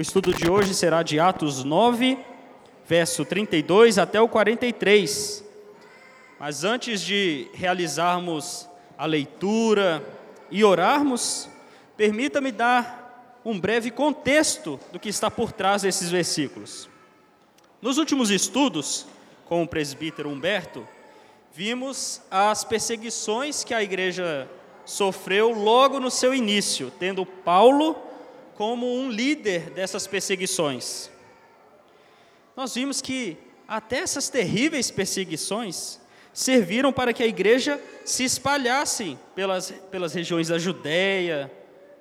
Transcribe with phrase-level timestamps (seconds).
[0.00, 2.18] O estudo de hoje será de Atos 9,
[2.86, 5.44] verso 32 até o 43.
[6.38, 8.66] Mas antes de realizarmos
[8.96, 10.02] a leitura
[10.50, 11.50] e orarmos,
[11.98, 16.88] permita-me dar um breve contexto do que está por trás desses versículos.
[17.82, 19.06] Nos últimos estudos
[19.44, 20.88] com o presbítero Humberto,
[21.52, 24.48] vimos as perseguições que a igreja
[24.86, 28.08] sofreu logo no seu início, tendo Paulo
[28.60, 31.10] como um líder dessas perseguições.
[32.54, 35.98] Nós vimos que até essas terríveis perseguições
[36.30, 41.50] serviram para que a igreja se espalhasse pelas, pelas regiões da Judéia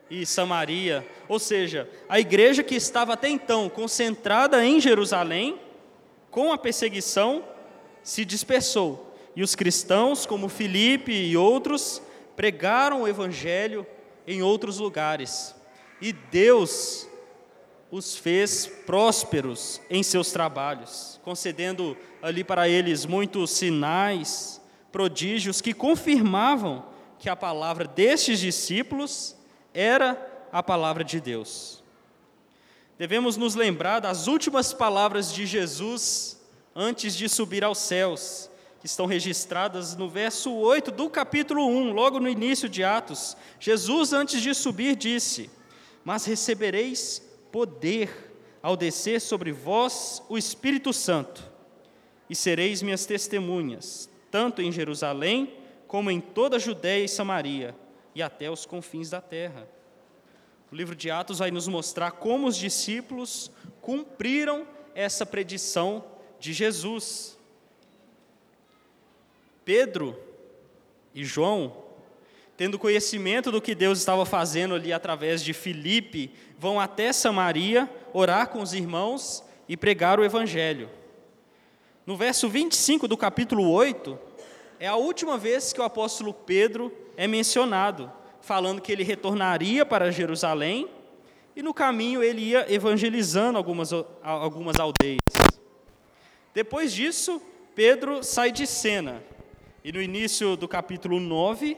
[0.09, 5.57] e Samaria, ou seja, a igreja que estava até então concentrada em Jerusalém,
[6.29, 7.41] com a perseguição,
[8.03, 9.15] se dispersou.
[9.33, 12.01] E os cristãos, como Filipe e outros,
[12.35, 13.87] pregaram o evangelho
[14.27, 15.57] em outros lugares.
[16.01, 17.07] E Deus
[17.91, 24.61] os fez prósperos em seus trabalhos, concedendo ali para eles muitos sinais,
[24.91, 26.85] prodígios que confirmavam
[27.17, 29.35] que a palavra destes discípulos
[29.73, 31.83] era a palavra de Deus.
[32.97, 36.39] Devemos nos lembrar das últimas palavras de Jesus
[36.75, 42.19] antes de subir aos céus, que estão registradas no verso 8 do capítulo 1, logo
[42.19, 43.35] no início de Atos.
[43.59, 45.49] Jesus, antes de subir, disse:
[46.09, 47.21] Mas recebereis
[47.51, 51.47] poder ao descer sobre vós o Espírito Santo,
[52.27, 55.53] e sereis minhas testemunhas, tanto em Jerusalém,
[55.87, 57.75] como em toda a Judéia e Samaria,
[58.15, 59.69] e até os confins da terra.
[60.71, 64.65] O livro de Atos vai nos mostrar como os discípulos cumpriram
[64.95, 66.03] essa predição
[66.39, 67.37] de Jesus.
[69.63, 70.19] Pedro
[71.13, 71.83] e João,
[72.59, 78.49] tendo conhecimento do que Deus estava fazendo ali através de Filipe, vão até Samaria orar
[78.49, 80.89] com os irmãos e pregar o evangelho.
[82.05, 84.19] No verso 25 do capítulo 8,
[84.77, 88.11] é a última vez que o apóstolo Pedro é mencionado,
[88.41, 90.89] falando que ele retornaria para Jerusalém
[91.55, 93.91] e no caminho ele ia evangelizando algumas,
[94.21, 95.21] algumas aldeias.
[96.53, 97.41] Depois disso,
[97.73, 99.23] Pedro sai de cena.
[99.81, 101.77] E no início do capítulo 9,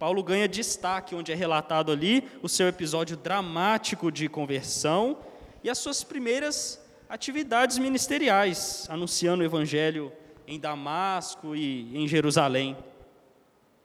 [0.00, 5.18] Paulo ganha destaque, onde é relatado ali o seu episódio dramático de conversão
[5.62, 10.10] e as suas primeiras atividades ministeriais, anunciando o evangelho
[10.46, 12.78] em Damasco e em Jerusalém.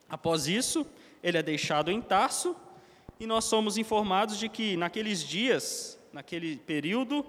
[0.09, 0.87] Após isso,
[1.21, 2.55] ele é deixado em Tarso
[3.19, 7.25] e nós somos informados de que naqueles dias, naquele período,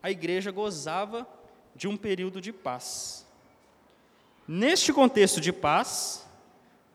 [0.00, 1.26] a igreja gozava
[1.74, 3.26] de um período de paz.
[4.46, 6.21] Neste contexto de paz,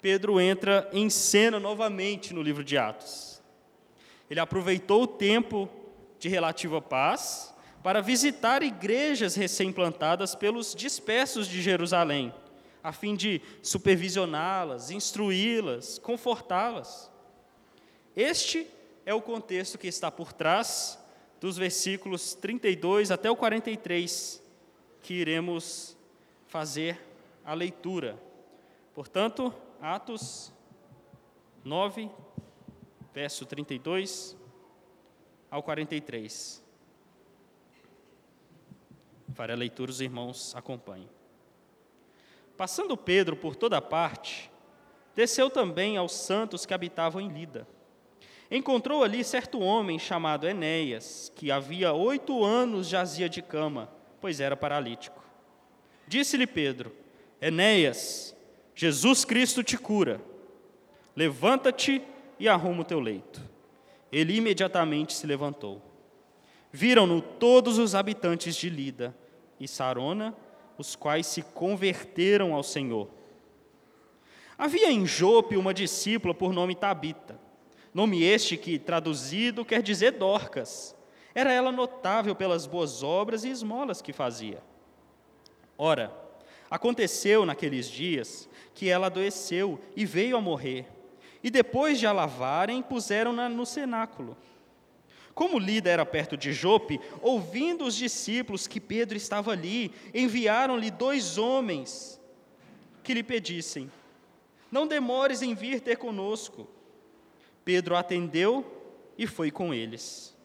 [0.08, 3.42] Pedro entra em cena novamente no livro de Atos.
[4.30, 5.68] Ele aproveitou o tempo
[6.18, 7.54] de relativa paz
[7.84, 12.34] para visitar igrejas recém-plantadas pelos dispersos de Jerusalém,
[12.82, 17.12] a fim de supervisioná-las, instruí-las, confortá-las.
[18.16, 18.66] Este
[19.06, 20.98] é o contexto que está por trás
[21.38, 24.42] dos versículos 32 até o 43
[25.02, 25.98] que iremos
[26.48, 26.98] fazer
[27.44, 28.18] a leitura.
[28.96, 30.54] Portanto, Atos
[31.64, 32.10] 9,
[33.14, 34.38] verso 32
[35.50, 36.64] ao 43.
[39.34, 41.10] Farei a leitura, os irmãos acompanhem.
[42.56, 44.52] Passando Pedro por toda parte,
[45.16, 47.68] desceu também aos santos que habitavam em Lida.
[48.50, 54.56] Encontrou ali certo homem chamado Enéas, que havia oito anos jazia de cama pois era
[54.56, 55.24] paralítico.
[56.08, 56.94] Disse-lhe Pedro:
[57.42, 58.36] Enéas,
[58.78, 60.22] Jesus Cristo te cura.
[61.16, 62.00] Levanta-te
[62.40, 63.42] e arruma o teu leito.
[64.12, 65.82] Ele imediatamente se levantou.
[66.72, 69.18] Viram-no todos os habitantes de Lida
[69.60, 70.38] e Sarona,
[70.78, 73.10] os quais se converteram ao Senhor.
[74.56, 77.40] Havia em Jope uma discípula por nome Tabita,
[77.92, 80.96] nome este que, traduzido, quer dizer Dorcas.
[81.34, 84.62] Era ela notável pelas boas obras e esmolas que fazia.
[85.76, 86.27] Ora,
[86.70, 90.86] aconteceu naqueles dias que ela adoeceu e veio a morrer.
[91.44, 94.38] E depois de a lavarem, puseram-na no cenáculo.
[95.34, 101.38] Como Lida era perto de Jope, ouvindo os discípulos que Pedro estava ali, enviaram-lhe dois
[101.38, 102.20] homens
[103.04, 103.92] que lhe pedissem:
[104.72, 106.68] Não demores em vir ter conosco.
[107.64, 108.66] Pedro atendeu
[109.18, 110.37] e foi com eles.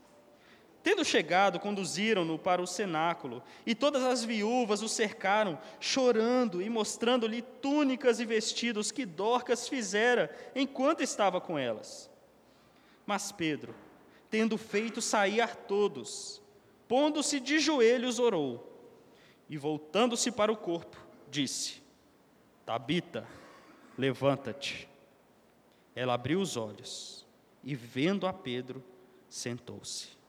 [0.83, 7.41] Tendo chegado, conduziram-no para o cenáculo, e todas as viúvas o cercaram, chorando e mostrando-lhe
[7.41, 12.11] túnicas e vestidos que Dorcas fizera enquanto estava com elas.
[13.07, 13.75] Mas Pedro,
[14.29, 16.43] tendo feito sair a todos,
[16.89, 18.69] pondo-se de joelhos, orou.
[19.49, 20.97] E voltando-se para o corpo,
[21.31, 21.81] disse:
[22.67, 23.25] Tabita,
[23.97, 24.89] levanta-te.
[25.95, 27.25] Ela abriu os olhos
[27.63, 28.83] e, vendo a Pedro,
[29.29, 30.22] sentou-se.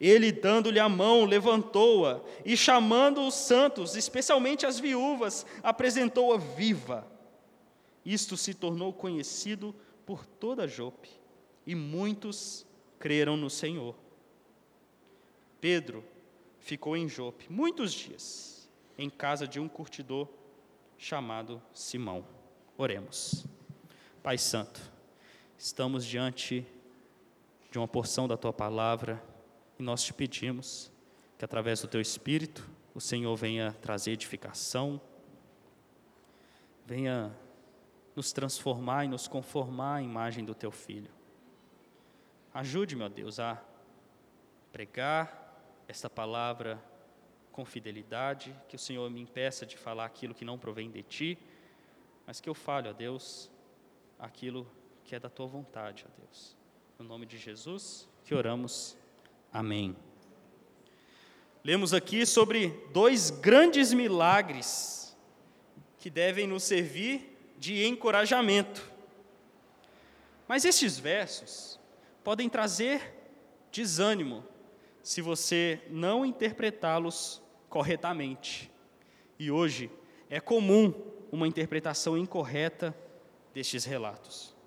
[0.00, 7.06] Ele, dando-lhe a mão, levantou-a e, chamando os santos, especialmente as viúvas, apresentou-a viva.
[8.04, 9.74] Isto se tornou conhecido
[10.06, 11.10] por toda Jope,
[11.66, 12.64] e muitos
[12.98, 13.94] creram no Senhor.
[15.60, 16.04] Pedro
[16.60, 20.28] ficou em Jope muitos dias, em casa de um curtidor
[20.96, 22.24] chamado Simão.
[22.76, 23.44] Oremos.
[24.22, 24.80] Pai Santo,
[25.58, 26.64] estamos diante
[27.70, 29.22] de uma porção da tua palavra
[29.78, 30.90] e nós te pedimos
[31.38, 35.00] que, através do teu Espírito, o Senhor venha trazer edificação,
[36.84, 37.32] venha
[38.16, 41.10] nos transformar e nos conformar à imagem do teu Filho.
[42.52, 43.62] Ajude, meu Deus, a
[44.72, 46.82] pregar esta palavra
[47.52, 51.38] com fidelidade, que o Senhor me impeça de falar aquilo que não provém de ti,
[52.26, 53.50] mas que eu fale, ó Deus,
[54.18, 54.66] aquilo
[55.04, 56.56] que é da tua vontade, ó Deus.
[56.98, 58.97] No nome de Jesus que oramos.
[59.52, 59.96] Amém.
[61.64, 65.16] Lemos aqui sobre dois grandes milagres
[65.98, 68.90] que devem nos servir de encorajamento.
[70.46, 71.78] Mas estes versos
[72.22, 73.14] podem trazer
[73.72, 74.44] desânimo
[75.02, 78.70] se você não interpretá-los corretamente.
[79.38, 79.90] E hoje
[80.30, 80.92] é comum
[81.30, 82.96] uma interpretação incorreta
[83.52, 84.57] destes relatos.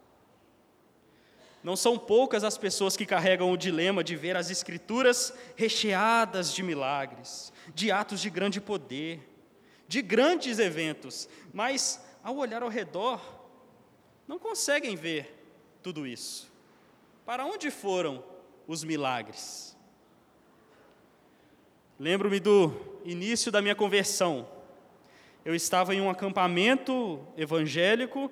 [1.64, 6.64] Não são poucas as pessoas que carregam o dilema de ver as Escrituras recheadas de
[6.64, 9.30] milagres, de atos de grande poder,
[9.88, 13.22] de grandes eventos, mas ao olhar ao redor,
[14.28, 15.38] não conseguem ver
[15.84, 16.52] tudo isso.
[17.26, 18.24] Para onde foram
[18.68, 19.78] os milagres?
[22.00, 22.74] Lembro-me do
[23.06, 24.48] início da minha conversão.
[25.44, 28.32] Eu estava em um acampamento evangélico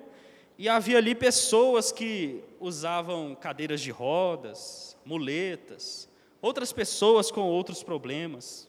[0.60, 6.06] e havia ali pessoas que usavam cadeiras de rodas, muletas,
[6.38, 8.68] outras pessoas com outros problemas.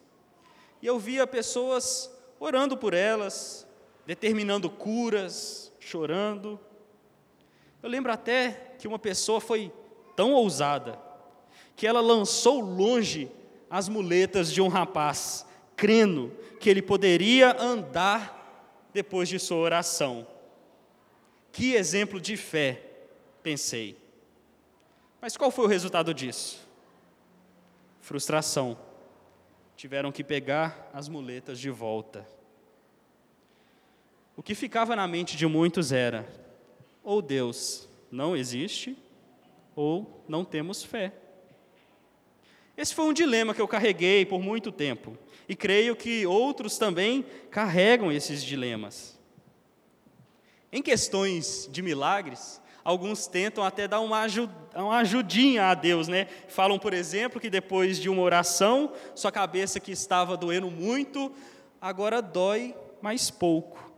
[0.82, 2.10] E eu via pessoas
[2.40, 3.68] orando por elas,
[4.06, 6.58] determinando curas, chorando.
[7.84, 9.70] Eu lembro até que uma pessoa foi
[10.16, 10.98] tão ousada
[11.76, 13.30] que ela lançou longe
[13.70, 15.46] as muletas de um rapaz,
[15.76, 20.26] crendo que ele poderia andar depois de sua oração.
[21.52, 22.82] Que exemplo de fé,
[23.44, 23.98] pensei.
[25.22, 26.68] Mas qual foi o resultado disso?
[28.00, 28.78] Frustração.
[29.76, 32.28] Tiveram que pegar as muletas de volta.
[34.36, 36.28] O que ficava na mente de muitos era:
[37.04, 38.98] ou Deus não existe,
[39.76, 41.14] ou não temos fé.
[42.76, 45.18] Esse foi um dilema que eu carreguei por muito tempo,
[45.48, 49.20] e creio que outros também carregam esses dilemas.
[50.72, 54.26] Em questões de milagres, alguns tentam até dar uma,
[54.98, 56.28] ajudinha a Deus, né?
[56.48, 61.32] Falam, por exemplo, que depois de uma oração, sua cabeça que estava doendo muito,
[61.82, 63.92] agora dói mais pouco.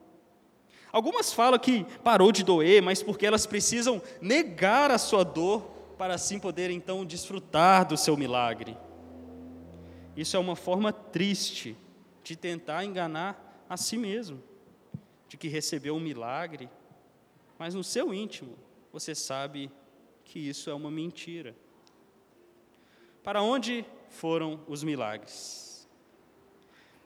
[0.91, 5.61] Algumas falam que parou de doer, mas porque elas precisam negar a sua dor
[5.97, 8.75] para assim poder então desfrutar do seu milagre.
[10.17, 11.75] Isso é uma forma triste
[12.23, 14.52] de tentar enganar a si mesmo
[15.33, 16.69] de que recebeu um milagre,
[17.57, 18.55] mas no seu íntimo
[18.91, 19.71] você sabe
[20.23, 21.55] que isso é uma mentira.
[23.23, 25.89] Para onde foram os milagres?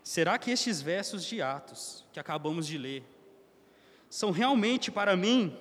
[0.04, 3.06] Será que estes versos de Atos que acabamos de ler
[4.10, 5.58] são realmente para mim?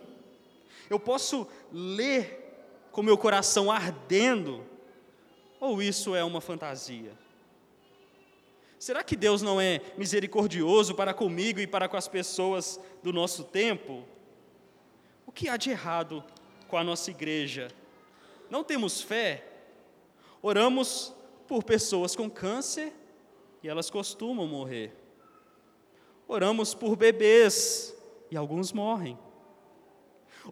[0.91, 4.67] Eu posso ler com meu coração ardendo?
[5.61, 7.17] Ou isso é uma fantasia?
[8.79, 13.45] Será que Deus não é misericordioso para comigo e para com as pessoas do nosso
[13.45, 14.05] tempo?
[15.27, 16.23] O que há de errado
[16.69, 17.69] com a nossa igreja?
[18.51, 19.45] Não temos fé?
[20.43, 21.15] Oramos
[21.49, 22.93] por pessoas com câncer
[23.63, 24.95] e elas costumam morrer.
[26.29, 27.97] Oramos por bebês
[28.31, 29.19] e alguns morrem.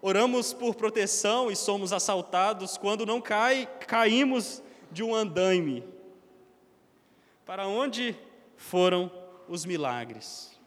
[0.01, 5.94] Oramos por proteção e somos assaltados quando não cai, caímos de um andaime.
[7.45, 8.15] Para onde
[8.57, 9.11] foram
[9.47, 10.59] os milagres?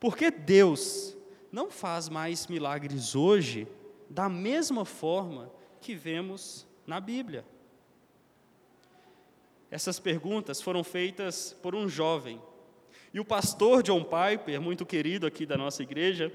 [0.00, 1.16] Porque Deus
[1.52, 3.68] não faz mais milagres hoje
[4.08, 5.50] da mesma forma
[5.80, 7.44] que vemos na Bíblia.
[9.70, 12.42] Essas perguntas foram feitas por um jovem.
[13.14, 16.32] E o pastor John Piper, muito querido aqui da nossa igreja,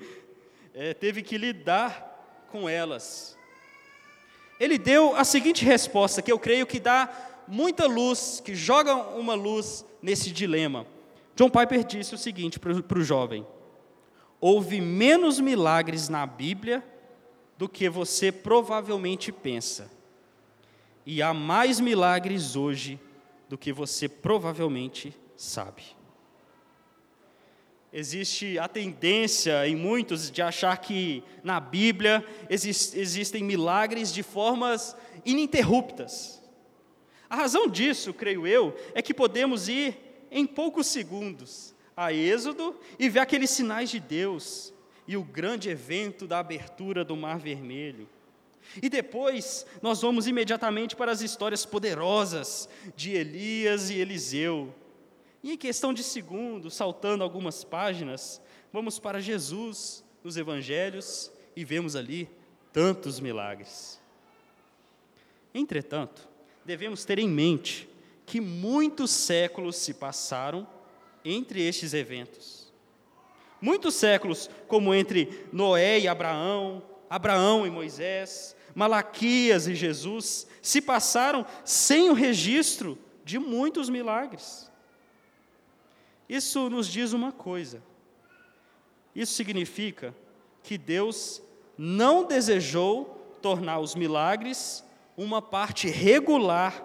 [0.73, 3.37] é, teve que lidar com elas.
[4.57, 9.33] Ele deu a seguinte resposta, que eu creio que dá muita luz, que joga uma
[9.33, 10.85] luz nesse dilema.
[11.35, 13.45] John Piper disse o seguinte para o jovem:
[14.39, 16.83] houve menos milagres na Bíblia
[17.57, 19.89] do que você provavelmente pensa,
[21.05, 22.99] e há mais milagres hoje
[23.47, 25.83] do que você provavelmente sabe.
[27.93, 36.43] Existe a tendência em muitos de achar que na Bíblia existem milagres de formas ininterruptas.
[37.29, 39.97] A razão disso, creio eu, é que podemos ir
[40.31, 44.73] em poucos segundos a Êxodo e ver aqueles sinais de Deus
[45.07, 48.07] e o grande evento da abertura do Mar Vermelho.
[48.81, 54.73] E depois nós vamos imediatamente para as histórias poderosas de Elias e Eliseu.
[55.43, 58.41] E em questão de segundos, saltando algumas páginas,
[58.73, 62.27] vamos para Jesus nos evangelhos e vemos ali
[62.73, 64.01] tantos milagres.
[65.53, 66.27] Entretanto,
[66.65, 67.87] devemos ter em mente
[68.25, 70.67] que muitos séculos se passaram
[71.23, 72.73] entre estes eventos.
[73.61, 81.45] Muitos séculos, como entre Noé e Abraão, Abraão e Moisés, Malaquias e Jesus, se passaram
[81.63, 84.69] sem o registro de muitos milagres.
[86.27, 87.81] Isso nos diz uma coisa.
[89.15, 90.13] Isso significa
[90.63, 91.41] que Deus
[91.77, 94.84] não desejou tornar os milagres
[95.17, 96.83] uma parte regular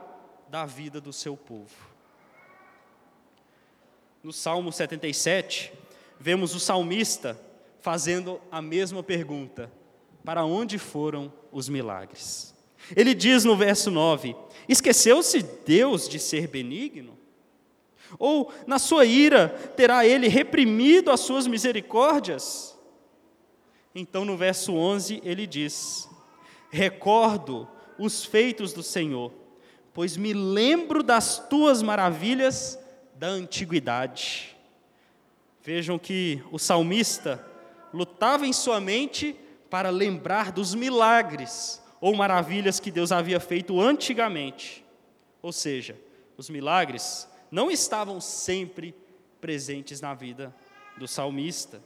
[0.49, 1.75] da vida do seu povo.
[4.23, 5.73] No Salmo 77,
[6.19, 7.41] vemos o salmista
[7.81, 9.73] fazendo a mesma pergunta:
[10.25, 12.55] para onde foram os milagres?
[12.95, 14.37] Ele diz no verso 9:
[14.69, 17.19] Esqueceu-se Deus de ser benigno?
[18.19, 22.77] Ou, na sua ira, terá ele reprimido as suas misericórdias?
[23.95, 26.09] Então, no verso 11, ele diz:
[26.71, 27.69] Recordo
[28.01, 29.31] os feitos do Senhor,
[29.93, 32.79] pois me lembro das tuas maravilhas
[33.15, 34.57] da antiguidade.
[35.63, 37.45] Vejam que o salmista
[37.93, 39.37] lutava em sua mente
[39.69, 44.83] para lembrar dos milagres ou maravilhas que Deus havia feito antigamente.
[45.43, 45.95] Ou seja,
[46.39, 48.95] os milagres não estavam sempre
[49.43, 50.55] presentes na vida
[50.97, 51.83] do salmista.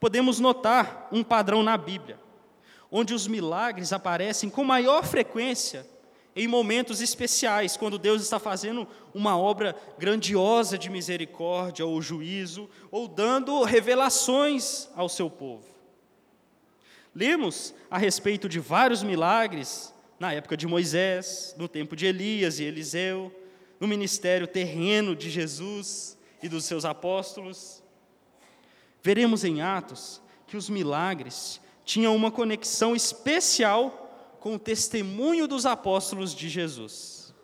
[0.00, 2.23] Podemos notar um padrão na Bíblia
[2.96, 5.84] onde os milagres aparecem com maior frequência
[6.36, 13.08] em momentos especiais, quando Deus está fazendo uma obra grandiosa de misericórdia ou juízo, ou
[13.08, 15.66] dando revelações ao seu povo.
[17.12, 22.64] Lemos a respeito de vários milagres na época de Moisés, no tempo de Elias e
[22.64, 23.34] Eliseu,
[23.80, 27.82] no ministério terreno de Jesus e dos seus apóstolos.
[29.02, 36.34] Veremos em Atos que os milagres tinha uma conexão especial com o testemunho dos apóstolos
[36.34, 37.34] de Jesus.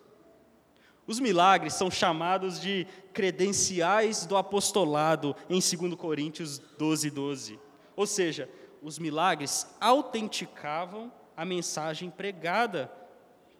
[1.06, 7.58] Os milagres são chamados de credenciais do apostolado em 2 Coríntios 12, 12.
[7.96, 8.48] Ou seja,
[8.82, 12.90] os milagres autenticavam a mensagem pregada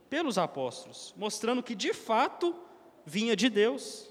[0.09, 2.55] pelos apóstolos, mostrando que de fato
[3.05, 4.11] vinha de Deus.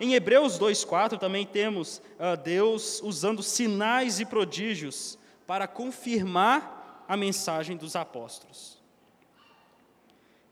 [0.00, 5.18] Em Hebreus 2,4 também temos uh, Deus usando sinais e prodígios
[5.48, 8.76] para confirmar a mensagem dos apóstolos.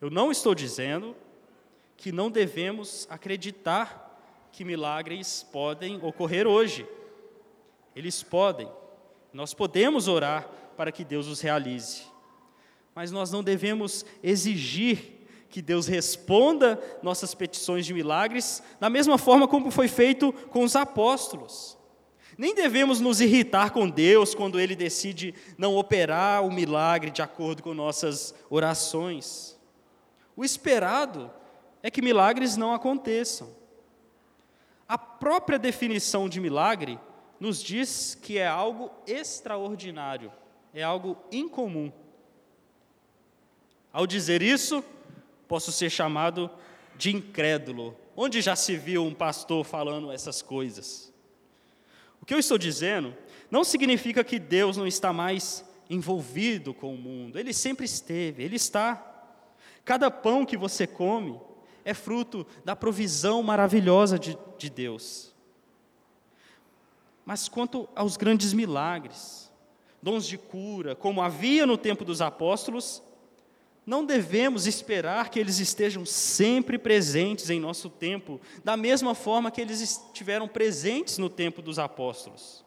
[0.00, 1.14] Eu não estou dizendo
[1.98, 4.18] que não devemos acreditar
[4.50, 6.88] que milagres podem ocorrer hoje.
[7.94, 8.72] Eles podem.
[9.34, 10.48] Nós podemos orar
[10.78, 12.04] para que Deus os realize.
[12.94, 19.46] Mas nós não devemos exigir que Deus responda nossas petições de milagres da mesma forma
[19.46, 21.76] como foi feito com os apóstolos.
[22.38, 27.62] Nem devemos nos irritar com Deus quando Ele decide não operar o milagre de acordo
[27.62, 29.58] com nossas orações.
[30.36, 31.30] O esperado
[31.82, 33.48] é que milagres não aconteçam.
[34.86, 36.98] A própria definição de milagre
[37.40, 40.30] nos diz que é algo extraordinário,
[40.74, 41.90] é algo incomum.
[43.92, 44.84] Ao dizer isso,
[45.48, 46.50] posso ser chamado
[46.96, 47.96] de incrédulo.
[48.14, 51.12] Onde já se viu um pastor falando essas coisas?
[52.20, 53.14] O que eu estou dizendo
[53.50, 57.38] não significa que Deus não está mais envolvido com o mundo.
[57.38, 59.02] Ele sempre esteve, ele está.
[59.84, 61.38] Cada pão que você come
[61.84, 65.32] é fruto da provisão maravilhosa de, de Deus.
[67.24, 69.52] Mas quanto aos grandes milagres,
[70.02, 73.02] dons de cura, como havia no tempo dos apóstolos,
[73.86, 79.60] não devemos esperar que eles estejam sempre presentes em nosso tempo, da mesma forma que
[79.60, 82.64] eles estiveram presentes no tempo dos apóstolos.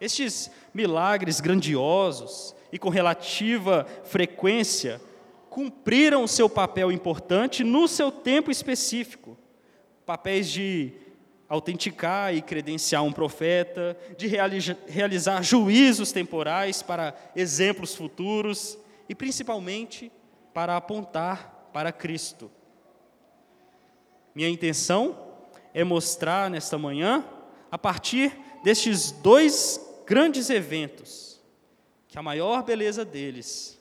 [0.00, 5.00] Estes milagres grandiosos e com relativa frequência
[5.50, 9.36] cumpriram o seu papel importante no seu tempo específico.
[10.06, 10.92] Papéis de
[11.46, 14.26] autenticar e credenciar um profeta, de
[14.88, 20.10] realizar juízos temporais para exemplos futuros e principalmente
[20.52, 22.50] para apontar para Cristo.
[24.34, 25.18] Minha intenção
[25.72, 27.24] é mostrar nesta manhã,
[27.70, 31.40] a partir destes dois grandes eventos,
[32.08, 33.80] que a maior beleza deles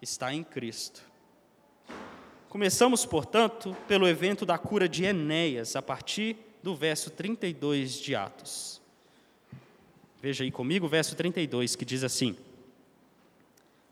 [0.00, 1.02] está em Cristo.
[2.48, 8.80] Começamos, portanto, pelo evento da cura de Enéas, a partir do verso 32 de Atos.
[10.20, 12.36] Veja aí comigo o verso 32, que diz assim: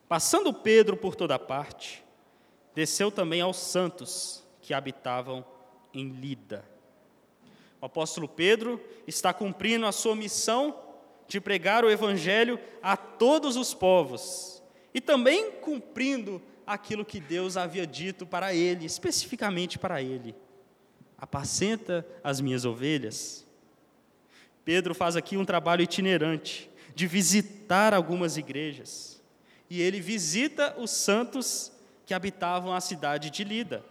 [0.08, 2.04] Passando Pedro por toda parte,
[2.74, 5.44] desceu também aos santos que habitavam
[5.92, 6.64] em Lida.
[7.80, 10.80] O apóstolo Pedro está cumprindo a sua missão
[11.26, 14.62] de pregar o evangelho a todos os povos
[14.94, 20.34] e também cumprindo aquilo que Deus havia dito para ele, especificamente para ele
[21.18, 23.44] apacenta as minhas ovelhas.
[24.64, 29.17] Pedro faz aqui um trabalho itinerante de visitar algumas igrejas.
[29.70, 31.72] E ele visita os santos
[32.06, 33.84] que habitavam a cidade de Lida.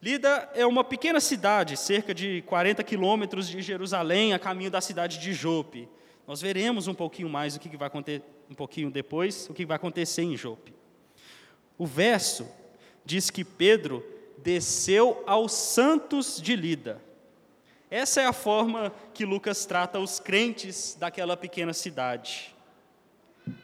[0.00, 5.18] Lida é uma pequena cidade, cerca de 40 quilômetros de Jerusalém, a caminho da cidade
[5.18, 5.88] de Jope.
[6.26, 9.76] Nós veremos um pouquinho mais o que vai acontecer, um pouquinho depois, o que vai
[9.76, 10.72] acontecer em Jope.
[11.76, 12.48] O verso
[13.04, 14.04] diz que Pedro
[14.38, 17.02] desceu aos santos de Lida.
[17.90, 22.54] Essa é a forma que Lucas trata os crentes daquela pequena cidade.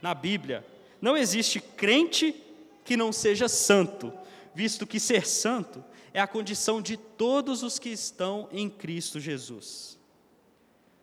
[0.01, 0.65] Na Bíblia,
[1.05, 2.35] não existe crente
[2.83, 4.11] que não seja santo,
[4.55, 5.85] visto que ser santo
[6.15, 9.99] é a condição de todos os que estão em Cristo Jesus.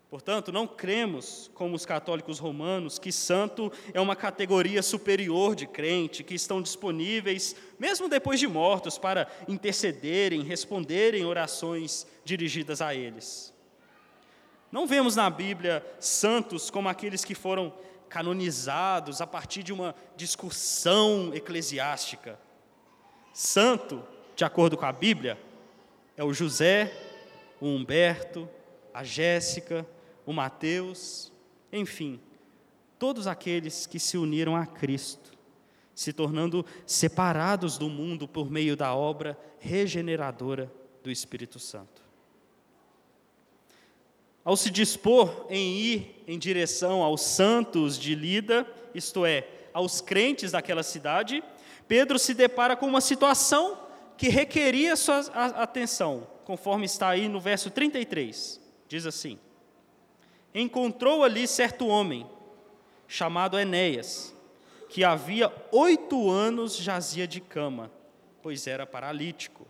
[0.09, 6.23] Portanto, não cremos, como os católicos romanos, que santo é uma categoria superior de crente,
[6.23, 13.53] que estão disponíveis, mesmo depois de mortos, para intercederem, responderem orações dirigidas a eles.
[14.71, 17.71] Não vemos na Bíblia santos como aqueles que foram
[18.11, 22.37] canonizados a partir de uma discussão eclesiástica.
[23.33, 24.03] Santo,
[24.35, 25.39] de acordo com a Bíblia,
[26.17, 26.91] é o José,
[27.61, 28.49] o Humberto,
[28.93, 29.87] a Jéssica,
[30.25, 31.31] o Mateus,
[31.71, 32.19] enfim,
[32.99, 35.31] todos aqueles que se uniram a Cristo,
[35.95, 40.69] se tornando separados do mundo por meio da obra regeneradora
[41.01, 42.03] do Espírito Santo.
[44.43, 50.51] Ao se dispor em ir em direção aos santos de Lida, isto é, aos crentes
[50.51, 51.43] daquela cidade,
[51.87, 53.77] Pedro se depara com uma situação
[54.17, 55.19] que requeria sua
[55.55, 58.59] atenção, conforme está aí no verso 33.
[58.87, 59.39] Diz assim:
[60.53, 62.25] encontrou ali certo homem,
[63.07, 64.35] chamado Enéas,
[64.89, 67.91] que havia oito anos jazia de cama,
[68.41, 69.67] pois era paralítico.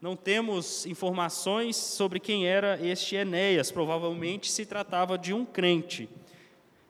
[0.00, 6.08] Não temos informações sobre quem era este Enéas, provavelmente se tratava de um crente.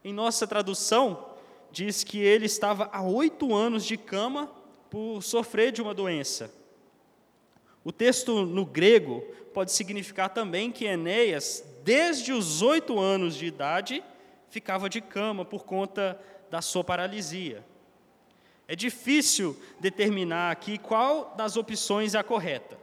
[0.05, 1.27] Em nossa tradução,
[1.71, 4.51] diz que ele estava há oito anos de cama
[4.91, 6.53] por sofrer de uma doença.
[7.83, 9.23] O texto no grego
[9.55, 14.05] pode significar também que Enéas desde os oito anos de idade,
[14.51, 17.65] ficava de cama por conta da sua paralisia.
[18.67, 22.77] É difícil determinar aqui qual das opções é a correta.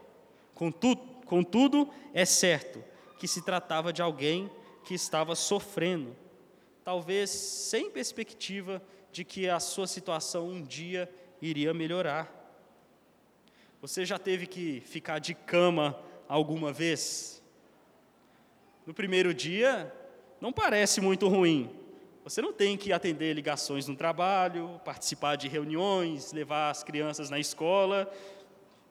[0.56, 2.84] Contudo, contudo, é certo
[3.20, 4.50] que se tratava de alguém
[4.84, 6.16] que estava sofrendo,
[6.84, 11.08] talvez sem perspectiva de que a sua situação um dia
[11.40, 12.32] iria melhorar.
[13.82, 17.36] Você já teve que ficar de cama alguma vez?
[18.86, 19.92] no primeiro dia,
[20.40, 21.70] não parece muito ruim.
[22.24, 27.40] Você não tem que atender ligações no trabalho, participar de reuniões, levar as crianças na
[27.40, 28.12] escola.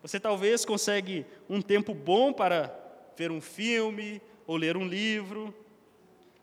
[0.04, 2.70] Você talvez consegue um tempo bom para
[3.16, 5.54] ver um filme ou ler um livro,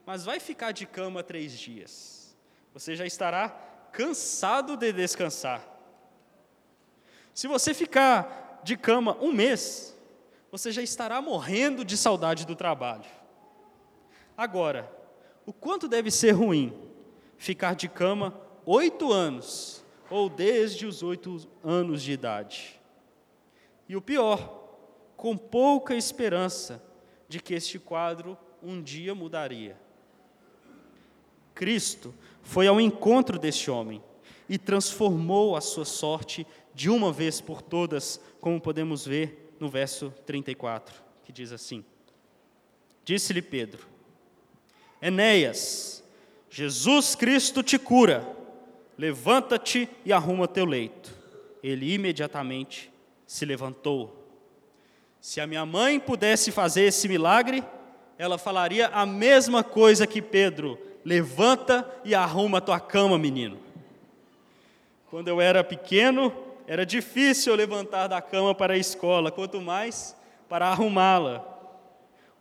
[0.03, 2.35] mas vai ficar de cama três dias.
[2.73, 3.49] Você já estará
[3.91, 5.63] cansado de descansar.
[7.35, 9.95] Se você ficar de cama um mês,
[10.51, 13.05] você já estará morrendo de saudade do trabalho.
[14.35, 14.91] Agora,
[15.45, 16.73] o quanto deve ser ruim
[17.37, 22.80] ficar de cama oito anos, ou desde os oito anos de idade.
[23.91, 24.69] E o pior,
[25.17, 26.81] com pouca esperança
[27.27, 29.77] de que este quadro um dia mudaria.
[31.53, 34.01] Cristo foi ao encontro deste homem
[34.47, 40.13] e transformou a sua sorte de uma vez por todas, como podemos ver no verso
[40.25, 41.83] 34, que diz assim:
[43.03, 43.85] Disse-lhe Pedro:
[45.01, 46.01] Enéas,
[46.49, 48.25] Jesus Cristo te cura,
[48.97, 51.13] levanta-te e arruma teu leito.
[51.61, 52.90] ele imediatamente
[53.31, 54.27] se levantou.
[55.21, 57.63] Se a minha mãe pudesse fazer esse milagre,
[58.17, 63.57] ela falaria a mesma coisa que Pedro: levanta e arruma a tua cama, menino.
[65.09, 66.33] Quando eu era pequeno,
[66.67, 70.13] era difícil levantar da cama para a escola, quanto mais
[70.49, 71.41] para arrumá-la.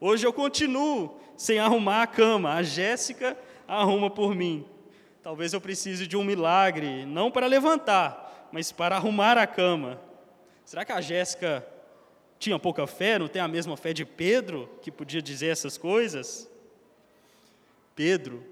[0.00, 4.66] Hoje eu continuo sem arrumar a cama, a Jéssica arruma por mim.
[5.22, 10.09] Talvez eu precise de um milagre, não para levantar, mas para arrumar a cama.
[10.70, 11.66] Será que a Jéssica
[12.38, 16.48] tinha pouca fé, não tem a mesma fé de Pedro, que podia dizer essas coisas?
[17.96, 18.46] Pedro,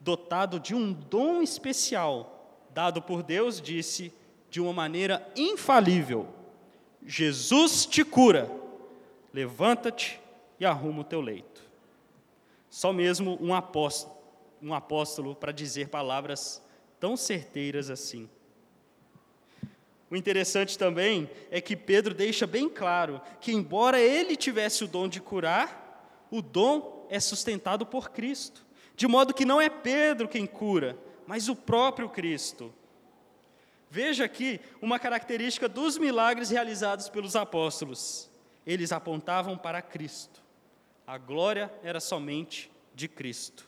[0.00, 4.12] dotado de um dom especial, dado por Deus, disse
[4.50, 6.26] de uma maneira infalível:
[7.06, 8.50] Jesus te cura,
[9.32, 10.20] levanta-te
[10.58, 11.62] e arruma o teu leito.
[12.68, 14.20] Só mesmo um apóstolo
[14.60, 16.60] um apóstolo para dizer palavras
[16.98, 18.28] tão certeiras assim.
[20.12, 25.08] O interessante também é que Pedro deixa bem claro que, embora ele tivesse o dom
[25.08, 28.62] de curar, o dom é sustentado por Cristo,
[28.94, 32.74] de modo que não é Pedro quem cura, mas o próprio Cristo.
[33.88, 38.28] Veja aqui uma característica dos milagres realizados pelos apóstolos:
[38.66, 40.42] eles apontavam para Cristo,
[41.06, 43.66] a glória era somente de Cristo.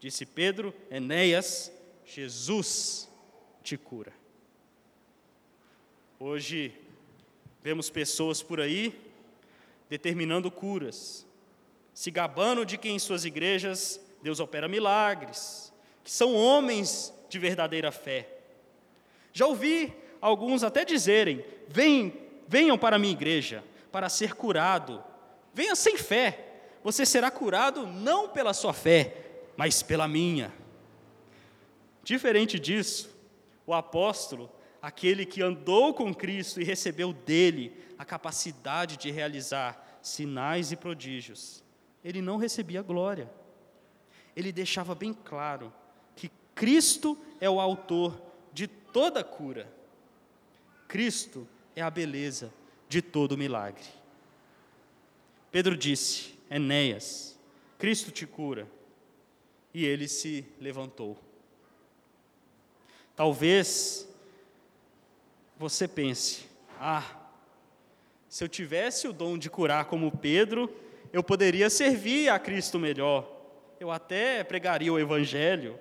[0.00, 1.70] Disse Pedro, Enéas,
[2.04, 3.08] Jesus
[3.62, 4.23] te cura.
[6.18, 6.72] Hoje
[7.60, 8.96] vemos pessoas por aí
[9.88, 11.26] determinando curas,
[11.92, 15.72] se gabando de que em suas igrejas Deus opera milagres,
[16.04, 18.28] que são homens de verdadeira fé.
[19.32, 22.12] Já ouvi alguns até dizerem: Vem,
[22.46, 25.02] venham para a minha igreja para ser curado.
[25.52, 26.46] Venha sem fé,
[26.82, 29.16] você será curado não pela sua fé,
[29.56, 30.52] mas pela minha.
[32.04, 33.10] Diferente disso,
[33.66, 34.50] o apóstolo,
[34.84, 41.64] aquele que andou com Cristo e recebeu dele a capacidade de realizar sinais e prodígios,
[42.04, 43.30] ele não recebia glória.
[44.36, 45.72] Ele deixava bem claro
[46.14, 48.20] que Cristo é o autor
[48.52, 49.72] de toda cura.
[50.86, 52.52] Cristo é a beleza
[52.86, 53.86] de todo milagre.
[55.50, 57.40] Pedro disse: Enéas,
[57.78, 58.68] Cristo te cura
[59.72, 61.18] e ele se levantou.
[63.16, 64.06] Talvez
[65.56, 66.46] você pense:
[66.80, 67.04] ah,
[68.28, 70.70] se eu tivesse o dom de curar como Pedro,
[71.12, 73.30] eu poderia servir a Cristo melhor,
[73.78, 75.78] eu até pregaria o Evangelho.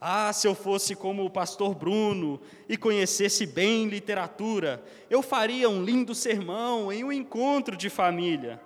[0.00, 5.84] Ah, se eu fosse como o pastor Bruno e conhecesse bem literatura, eu faria um
[5.84, 8.58] lindo sermão em um encontro de família.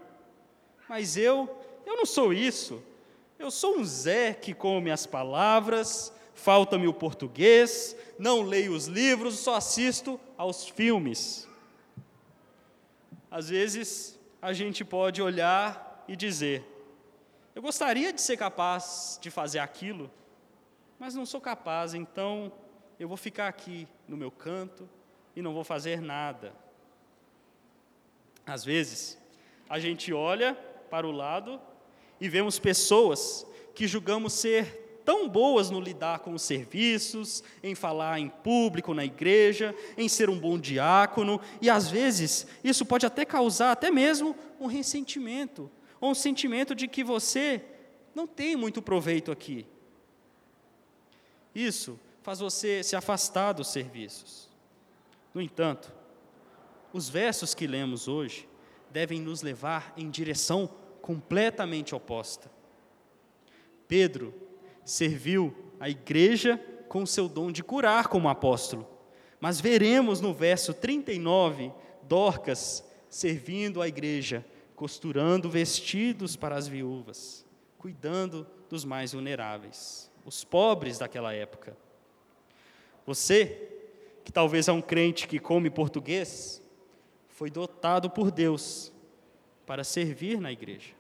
[0.89, 1.49] Mas eu,
[1.85, 2.81] eu não sou isso.
[3.37, 9.39] Eu sou um Zé que come as palavras, falta-me o português, não leio os livros,
[9.39, 11.49] só assisto aos filmes.
[13.31, 16.65] Às vezes, a gente pode olhar e dizer:
[17.55, 20.11] Eu gostaria de ser capaz de fazer aquilo,
[20.99, 22.53] mas não sou capaz, então
[22.99, 24.89] eu vou ficar aqui no meu canto
[25.35, 26.53] e não vou fazer nada.
[28.47, 29.19] Às vezes,
[29.69, 30.55] a gente olha
[30.91, 31.61] para o lado
[32.21, 38.19] e vemos pessoas que julgamos ser tão boas no lidar com os serviços, em falar
[38.19, 43.25] em público na igreja, em ser um bom diácono, e às vezes isso pode até
[43.25, 47.63] causar até mesmo um ressentimento, ou um sentimento de que você
[48.15, 49.67] não tem muito proveito aqui.
[51.55, 54.49] Isso faz você se afastar dos serviços.
[55.33, 55.93] No entanto,
[56.93, 58.49] os versos que lemos hoje
[58.91, 60.71] devem nos levar em direção
[61.03, 62.51] completamente oposta.
[63.87, 64.33] Pedro
[64.85, 68.89] serviu a igreja com seu dom de curar como apóstolo,
[69.41, 74.45] mas veremos no verso 39 Dorcas servindo a igreja,
[74.77, 77.47] costurando vestidos para as viúvas,
[77.79, 81.77] cuidando dos mais vulneráveis, os pobres daquela época.
[83.07, 83.69] Você,
[84.25, 86.63] que talvez é um crente que come português,
[87.29, 88.93] foi dotado por Deus
[89.67, 90.93] para servir na igreja.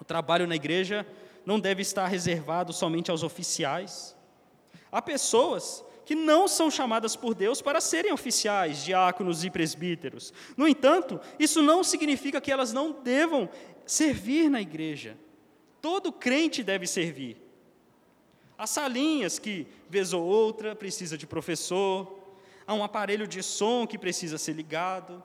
[0.00, 1.06] O trabalho na igreja
[1.44, 4.16] não deve estar reservado somente aos oficiais.
[4.90, 10.32] Há pessoas que não são chamadas por Deus para serem oficiais, diáconos e presbíteros.
[10.56, 13.48] No entanto, isso não significa que elas não devam
[13.86, 15.16] servir na igreja.
[15.80, 17.42] Todo crente deve servir.
[18.56, 22.18] Há salinhas que, vez ou outra, precisa de professor,
[22.66, 25.22] há um aparelho de som que precisa ser ligado,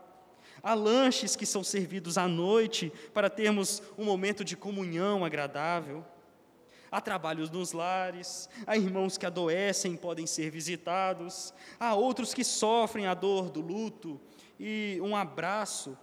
[0.62, 6.06] Há lanches que são servidos à noite para termos um momento de comunhão agradável.
[6.92, 12.44] Há trabalhos nos lares, há irmãos que adoecem e podem ser visitados, há outros que
[12.44, 14.20] sofrem a dor do luto
[14.60, 15.96] e um abraço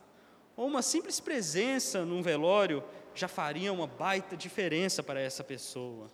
[0.56, 2.82] ou uma simples presença num velório
[3.14, 6.10] já faria uma baita diferença para essa pessoa.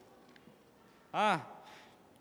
[1.13, 1.47] Ah,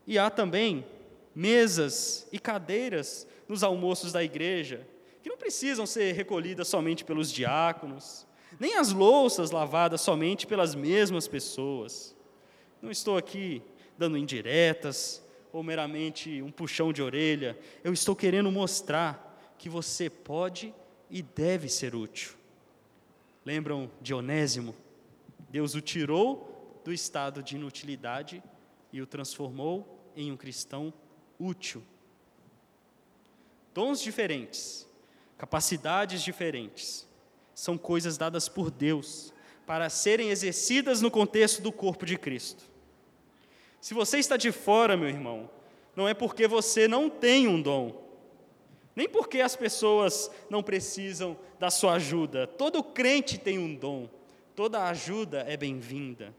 [0.05, 0.85] e há também
[1.33, 4.85] mesas e cadeiras nos almoços da igreja,
[5.21, 8.27] que não precisam ser recolhidas somente pelos diáconos,
[8.59, 12.15] nem as louças lavadas somente pelas mesmas pessoas.
[12.81, 13.61] Não estou aqui
[13.97, 20.73] dando indiretas ou meramente um puxão de orelha, eu estou querendo mostrar que você pode
[21.09, 22.33] e deve ser útil.
[23.45, 24.75] Lembram de Onésimo?
[25.49, 28.41] Deus o tirou do estado de inutilidade
[28.91, 30.93] e o transformou em um cristão
[31.39, 31.83] útil.
[33.73, 34.87] Dons diferentes,
[35.41, 37.07] capacidades diferentes,
[37.55, 39.33] são coisas dadas por Deus
[39.65, 42.63] para serem exercidas no contexto do corpo de Cristo.
[43.81, 45.49] Se você está de fora, meu irmão,
[45.95, 48.03] não é porque você não tem um dom,
[48.95, 52.45] nem porque as pessoas não precisam da sua ajuda.
[52.45, 54.07] Todo crente tem um dom,
[54.55, 56.35] toda ajuda é bem-vinda.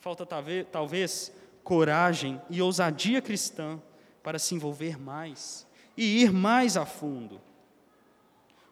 [0.00, 0.26] Falta
[0.72, 1.30] talvez,
[1.62, 3.78] coragem e ousadia cristã
[4.22, 7.38] para se envolver mais e ir mais a fundo.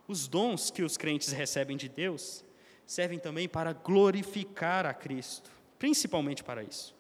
[0.09, 2.45] Os dons que os crentes recebem de Deus
[2.87, 6.95] servem também para glorificar a Cristo, principalmente para isso.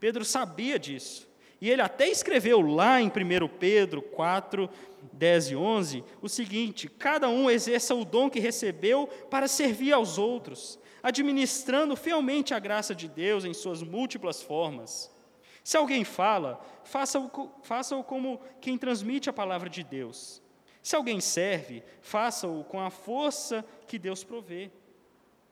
[0.00, 1.28] Pedro sabia disso,
[1.60, 4.68] e ele até escreveu lá em 1 Pedro 4,
[5.12, 10.18] 10 e 11 o seguinte: Cada um exerça o dom que recebeu para servir aos
[10.18, 15.10] outros, administrando fielmente a graça de Deus em suas múltiplas formas.
[15.62, 17.30] Se alguém fala, faça-o
[17.62, 20.42] faça como quem transmite a palavra de Deus.
[20.84, 24.70] Se alguém serve, faça-o com a força que Deus provê,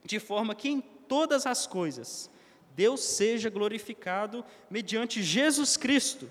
[0.04, 2.30] de forma que em todas as coisas
[2.76, 6.30] Deus seja glorificado mediante Jesus Cristo,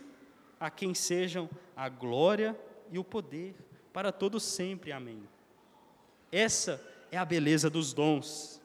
[0.59, 2.55] a quem sejam a glória
[2.91, 3.55] e o poder
[3.91, 4.91] para todos sempre.
[4.91, 5.27] Amém.
[6.31, 6.79] Essa
[7.11, 8.61] é a beleza dos dons.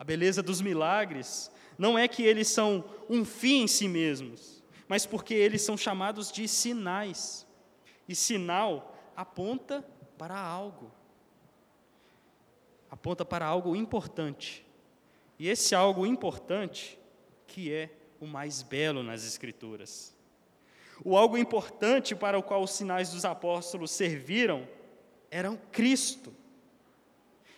[0.00, 1.48] A beleza dos milagres
[1.78, 6.32] não é que eles são um fim em si mesmos, mas porque eles são chamados
[6.32, 7.46] de sinais.
[8.10, 9.86] E sinal aponta
[10.18, 10.90] para algo.
[12.90, 14.66] Aponta para algo importante.
[15.38, 16.98] E esse algo importante
[17.46, 17.88] que é
[18.20, 20.12] o mais belo nas Escrituras.
[21.04, 24.66] O algo importante para o qual os sinais dos apóstolos serviram
[25.30, 26.34] eram Cristo.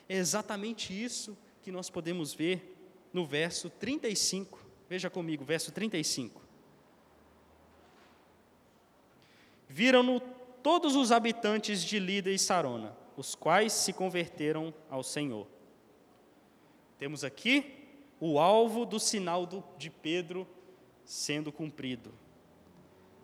[0.07, 2.77] É exatamente isso que nós podemos ver
[3.11, 4.61] no verso 35.
[4.87, 6.43] Veja comigo, verso 35.
[9.67, 15.46] Viram-no todos os habitantes de Lida e Sarona, os quais se converteram ao Senhor.
[16.98, 17.83] Temos aqui
[18.20, 20.46] o alvo do sinal de Pedro
[21.05, 22.14] sendo cumprido.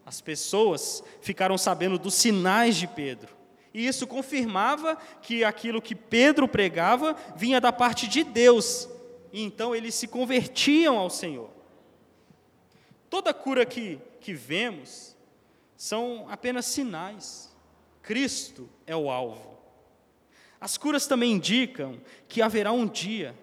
[0.05, 3.37] As pessoas ficaram sabendo dos sinais de Pedro.
[3.73, 8.89] E isso confirmava que aquilo que Pedro pregava vinha da parte de Deus.
[9.33, 11.51] E então eles se convertiam ao Senhor.
[13.11, 15.17] Toda cura que, que vemos
[15.79, 17.57] são apenas sinais.
[18.03, 19.57] Cristo é o alvo.
[20.61, 23.35] As curas também indicam que haverá um dia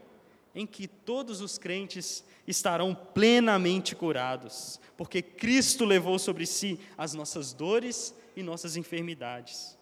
[0.54, 7.54] em que todos os crentes estarão plenamente curados, porque Cristo levou sobre si as nossas
[7.54, 9.78] dores e nossas enfermidades.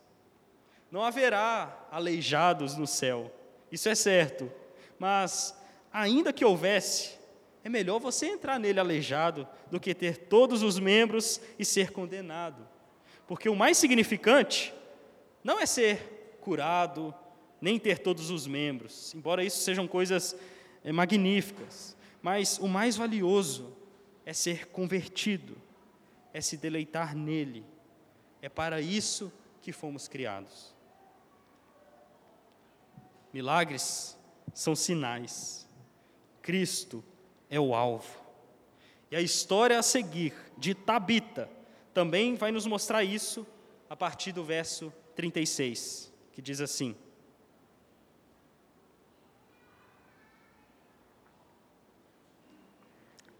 [0.92, 3.34] Não haverá aleijados no céu,
[3.72, 4.52] isso é certo,
[5.00, 5.56] mas
[5.92, 7.18] ainda que houvesse,
[7.64, 12.68] é melhor você entrar nele aleijado do que ter todos os membros e ser condenado.
[13.26, 14.74] Porque o mais significante
[15.44, 17.16] não é ser curado,
[17.62, 20.36] nem ter todos os membros, embora isso sejam coisas
[20.84, 23.74] é, magníficas, mas o mais valioso
[24.26, 25.56] é ser convertido,
[26.34, 27.66] é se deleitar nele.
[28.42, 30.76] É para isso que fomos criados.
[33.32, 34.18] Milagres
[34.54, 35.68] são sinais.
[36.42, 37.04] Cristo
[37.54, 38.20] é o alvo.
[39.12, 41.48] E a história a seguir de Tabita
[41.94, 43.46] também vai nos mostrar isso
[43.88, 46.96] a partir do verso 36, que diz assim: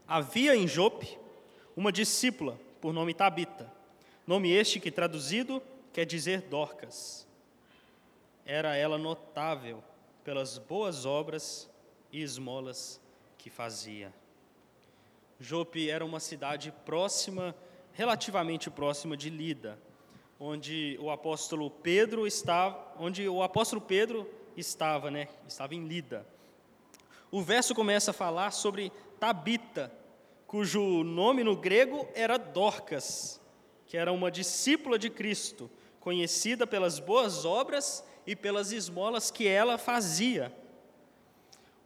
[0.06, 1.18] Havia em Jope
[1.76, 3.68] uma discípula por nome Tabita,
[4.24, 5.60] nome este que traduzido
[5.92, 7.26] quer dizer Dorcas.
[8.46, 9.82] Era ela notável
[10.22, 11.68] pelas boas obras
[12.12, 13.00] e esmolas
[13.44, 14.10] que fazia.
[15.38, 17.54] Jope era uma cidade próxima,
[17.92, 19.78] relativamente próxima de Lida,
[20.40, 24.26] onde o apóstolo Pedro estava, onde o apóstolo Pedro
[24.56, 25.28] estava, né?
[25.46, 26.26] Estava em Lida.
[27.30, 29.92] O verso começa a falar sobre Tabita,
[30.46, 33.42] cujo nome no grego era Dorcas,
[33.84, 39.76] que era uma discípula de Cristo, conhecida pelas boas obras e pelas esmolas que ela
[39.76, 40.50] fazia.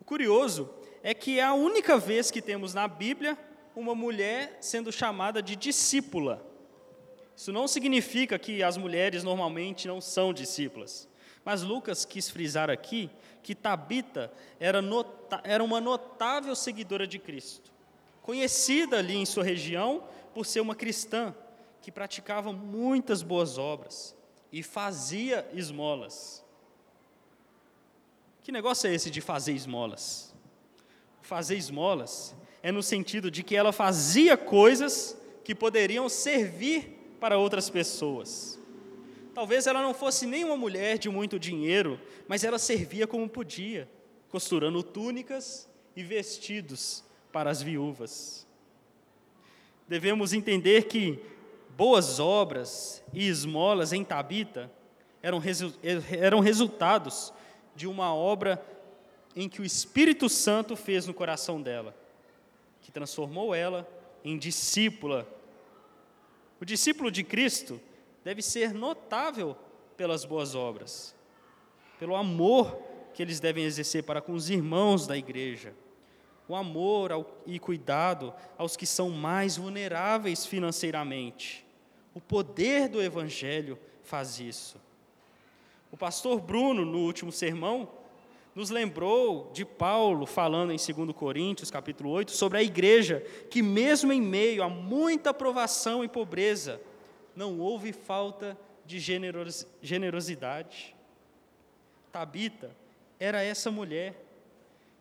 [0.00, 0.77] O curioso
[1.08, 3.38] é que é a única vez que temos na Bíblia
[3.74, 6.46] uma mulher sendo chamada de discípula.
[7.34, 11.08] Isso não significa que as mulheres normalmente não são discípulas.
[11.42, 13.08] Mas Lucas quis frisar aqui
[13.42, 14.82] que Tabita era,
[15.44, 17.72] era uma notável seguidora de Cristo,
[18.20, 21.34] conhecida ali em sua região por ser uma cristã
[21.80, 24.14] que praticava muitas boas obras
[24.52, 26.44] e fazia esmolas.
[28.42, 30.27] Que negócio é esse de fazer esmolas?
[31.28, 35.14] Fazer esmolas é no sentido de que ela fazia coisas
[35.44, 38.58] que poderiam servir para outras pessoas.
[39.34, 43.86] Talvez ela não fosse nem uma mulher de muito dinheiro, mas ela servia como podia,
[44.30, 48.46] costurando túnicas e vestidos para as viúvas.
[49.86, 51.22] Devemos entender que
[51.76, 54.72] boas obras e esmolas em Tabita
[55.22, 55.74] eram, resu
[56.10, 57.34] eram resultados
[57.76, 58.64] de uma obra
[59.40, 61.94] em que o Espírito Santo fez no coração dela
[62.80, 63.88] que transformou ela
[64.24, 65.28] em discípula.
[66.60, 67.80] O discípulo de Cristo
[68.24, 69.56] deve ser notável
[69.96, 71.14] pelas boas obras,
[72.00, 72.82] pelo amor
[73.14, 75.72] que eles devem exercer para com os irmãos da igreja,
[76.48, 81.64] o amor ao, e cuidado aos que são mais vulneráveis financeiramente.
[82.12, 84.80] O poder do Evangelho faz isso.
[85.92, 87.97] O pastor Bruno, no último sermão,
[88.58, 94.12] nos lembrou de Paulo falando em 2 Coríntios, capítulo 8, sobre a igreja, que mesmo
[94.12, 96.80] em meio a muita provação e pobreza,
[97.36, 98.98] não houve falta de
[99.80, 100.96] generosidade.
[102.10, 102.72] Tabita
[103.20, 104.20] era essa mulher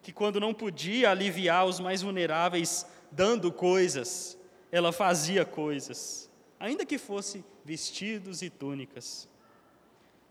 [0.03, 4.37] que quando não podia aliviar os mais vulneráveis dando coisas,
[4.71, 9.27] ela fazia coisas, ainda que fosse vestidos e túnicas.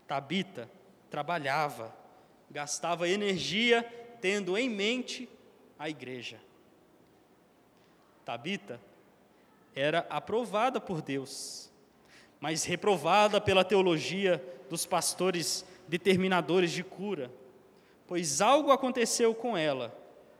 [0.07, 0.71] Tabita
[1.09, 1.93] trabalhava,
[2.49, 3.83] gastava energia
[4.21, 5.29] tendo em mente
[5.77, 6.39] a igreja.
[8.25, 8.79] Tabita
[9.75, 11.69] era aprovada por Deus,
[12.39, 17.31] mas reprovada pela teologia dos pastores determinadores de cura,
[18.07, 19.97] pois algo aconteceu com ela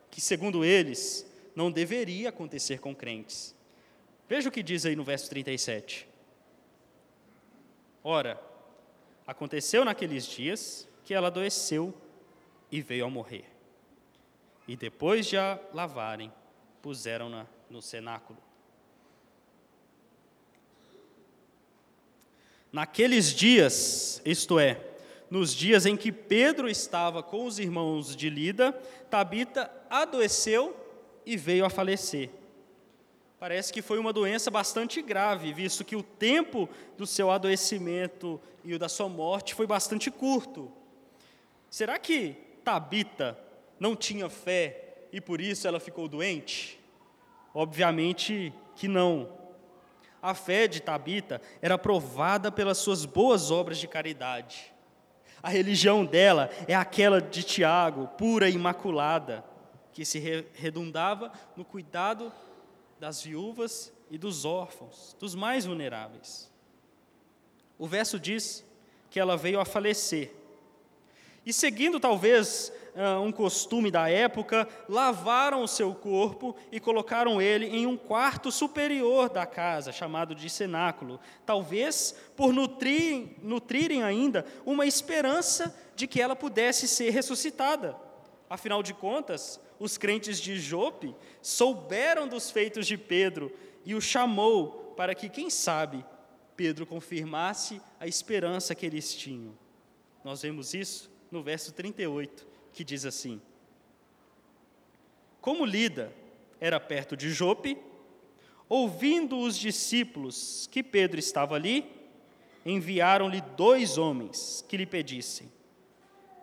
[0.10, 3.56] que, segundo eles, não deveria acontecer com crentes.
[4.28, 6.08] Veja o que diz aí no verso 37.
[8.04, 8.41] Ora,
[9.26, 11.93] aconteceu naqueles dias que ela adoeceu
[12.70, 13.46] e veio a morrer.
[14.67, 16.30] E depois de a lavarem,
[16.82, 18.38] puseram-na no cenáculo.
[22.70, 24.82] Naqueles dias, isto é,
[25.30, 28.74] nos dias em que Pedro estava com os irmãos de Lida,
[29.10, 30.76] Tabita adoeceu
[31.26, 32.30] e veio a falecer.
[33.39, 36.67] Parece que foi uma doença bastante grave, visto que o tempo
[36.98, 40.70] do seu adoecimento e o da sua morte foi bastante curto.
[41.69, 43.38] Será que Tabita
[43.80, 46.80] não tinha fé e por isso ela ficou doente?
[47.53, 49.36] Obviamente que não.
[50.21, 54.73] A fé de Tabita era provada pelas suas boas obras de caridade.
[55.41, 59.43] A religião dela é aquela de Tiago, pura e imaculada,
[59.93, 60.19] que se
[60.53, 62.32] redundava no cuidado
[62.99, 66.51] das viúvas e dos órfãos, dos mais vulneráveis.
[67.77, 68.65] O verso diz
[69.10, 70.34] que ela veio a falecer
[71.48, 77.68] e seguindo talvez ah, um costume da época, lavaram o seu corpo e colocaram ele
[77.68, 84.86] em um quarto superior da casa, chamado de cenáculo, talvez por nutrirem, nutrirem ainda uma
[84.86, 87.96] esperança de que ela pudesse ser ressuscitada.
[88.50, 93.54] Afinal de contas, os crentes de Jope souberam dos feitos de Pedro
[93.86, 96.04] e o chamou para que, quem sabe,
[96.58, 99.58] Pedro confirmasse a esperança que eles tinham.
[100.26, 103.41] Nós vemos isso no verso 38, que diz assim:
[105.41, 106.13] Como Lida
[106.59, 107.78] era perto de Jope,
[108.69, 111.86] ouvindo os discípulos que Pedro estava ali,
[112.65, 115.51] enviaram-lhe dois homens que lhe pedissem: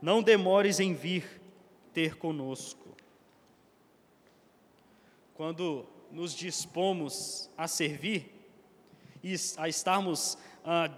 [0.01, 1.41] Não demores em vir
[1.93, 2.95] ter conosco.
[5.35, 8.32] Quando nos dispomos a servir
[9.22, 10.89] e a estarmos ah,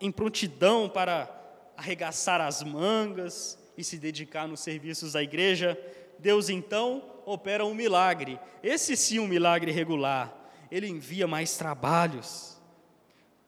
[0.00, 1.41] em prontidão para
[1.76, 5.78] arregaçar as mangas e se dedicar nos serviços da igreja,
[6.18, 8.38] Deus então opera um milagre.
[8.62, 10.32] Esse sim um milagre regular.
[10.70, 12.60] Ele envia mais trabalhos.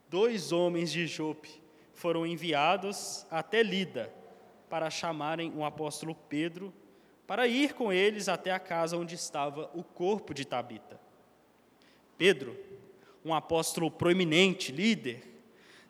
[0.08, 1.62] Dois homens de Jope
[1.92, 4.12] foram enviados até Lida
[4.68, 6.72] para chamarem o apóstolo Pedro
[7.26, 11.00] para ir com eles até a casa onde estava o corpo de Tabita.
[12.18, 12.56] Pedro,
[13.24, 15.22] um apóstolo proeminente, líder,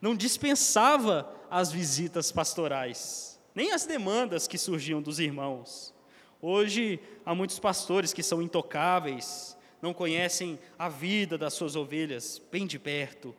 [0.00, 5.94] não dispensava as visitas pastorais, nem as demandas que surgiam dos irmãos.
[6.42, 12.66] Hoje, há muitos pastores que são intocáveis, não conhecem a vida das suas ovelhas bem
[12.66, 13.32] de perto,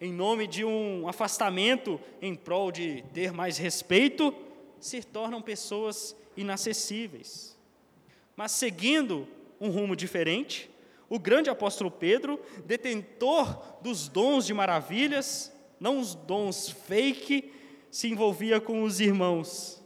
[0.00, 4.34] em nome de um afastamento em prol de ter mais respeito,
[4.80, 7.54] se tornam pessoas inacessíveis.
[8.34, 9.28] Mas seguindo
[9.60, 10.70] um rumo diferente,
[11.06, 17.52] o grande apóstolo Pedro, detentor dos dons de maravilhas, não os dons fake,
[17.90, 19.82] se envolvia com os irmãos.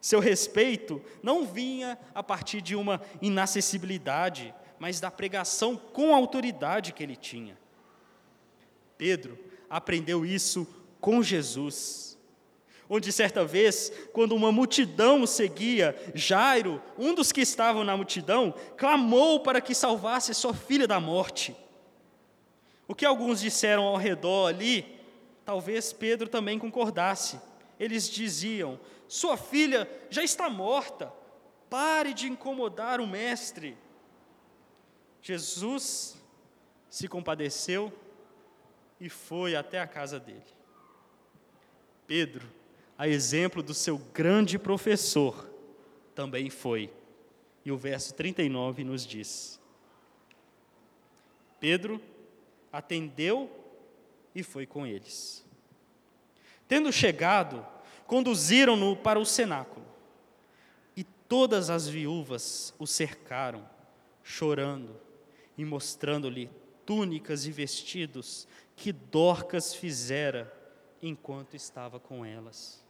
[0.00, 7.02] Seu respeito não vinha a partir de uma inacessibilidade, mas da pregação com autoridade que
[7.02, 7.56] ele tinha.
[8.98, 9.38] Pedro
[9.70, 10.66] aprendeu isso
[11.00, 12.18] com Jesus.
[12.88, 18.54] Onde certa vez, quando uma multidão o seguia, Jairo, um dos que estavam na multidão,
[18.76, 21.56] clamou para que salvasse sua filha da morte.
[22.86, 25.00] O que alguns disseram ao redor ali,
[25.44, 27.40] talvez Pedro também concordasse.
[27.78, 28.78] Eles diziam:
[29.08, 31.12] Sua filha já está morta,
[31.70, 33.76] pare de incomodar o mestre.
[35.20, 36.16] Jesus
[36.90, 37.92] se compadeceu
[39.00, 40.42] e foi até a casa dele.
[42.06, 42.46] Pedro,
[42.98, 45.48] a exemplo do seu grande professor,
[46.14, 46.92] também foi.
[47.64, 49.60] E o verso 39 nos diz:
[51.58, 52.00] Pedro
[52.72, 53.50] atendeu
[54.34, 55.44] e foi com eles.
[56.66, 57.64] Tendo chegado,
[58.06, 59.84] conduziram-no para o cenáculo.
[60.96, 63.68] E todas as viúvas o cercaram,
[64.22, 64.98] chorando
[65.56, 66.50] e mostrando-lhe
[66.86, 70.52] túnicas e vestidos que Dorcas fizera
[71.02, 72.82] enquanto estava com elas.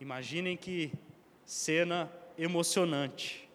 [0.00, 0.92] Imaginem que
[1.44, 3.48] cena emocionante.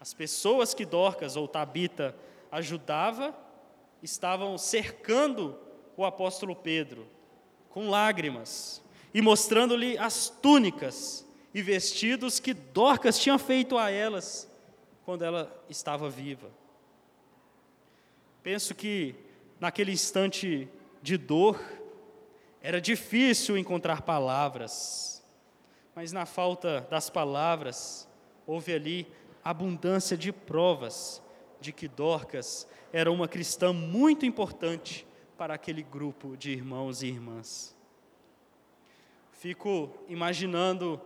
[0.00, 2.14] As pessoas que Dorcas ou Tabita
[2.50, 3.34] ajudava
[4.02, 5.58] estavam cercando
[5.96, 7.06] o apóstolo Pedro
[7.70, 8.82] com lágrimas
[9.12, 14.48] e mostrando-lhe as túnicas e vestidos que Dorcas tinha feito a elas
[15.04, 16.50] quando ela estava viva.
[18.42, 19.14] Penso que
[19.60, 20.68] naquele instante
[21.02, 21.60] de dor,
[22.60, 25.24] era difícil encontrar palavras,
[25.94, 28.08] mas na falta das palavras,
[28.46, 29.06] houve ali
[29.44, 31.22] abundância de provas
[31.60, 35.06] de que Dorcas era uma cristã muito importante
[35.36, 37.76] para aquele grupo de irmãos e irmãs.
[39.32, 41.00] Fico imaginando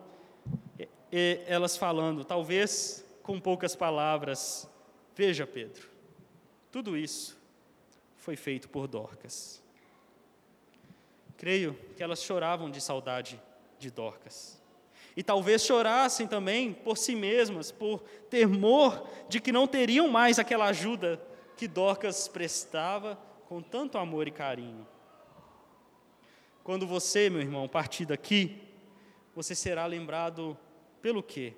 [1.46, 4.68] elas falando, talvez com poucas palavras:
[5.14, 5.88] Veja, Pedro,
[6.70, 7.38] tudo isso
[8.16, 9.62] foi feito por Dorcas.
[11.36, 13.40] Creio que elas choravam de saudade
[13.78, 14.61] de Dorcas.
[15.16, 20.66] E talvez chorassem também por si mesmas, por temor de que não teriam mais aquela
[20.66, 21.20] ajuda
[21.56, 24.86] que Dorcas prestava com tanto amor e carinho.
[26.64, 28.56] Quando você, meu irmão, partir daqui,
[29.34, 30.56] você será lembrado
[31.02, 31.54] pelo quê?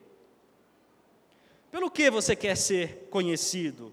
[1.71, 3.93] Pelo que você quer ser conhecido?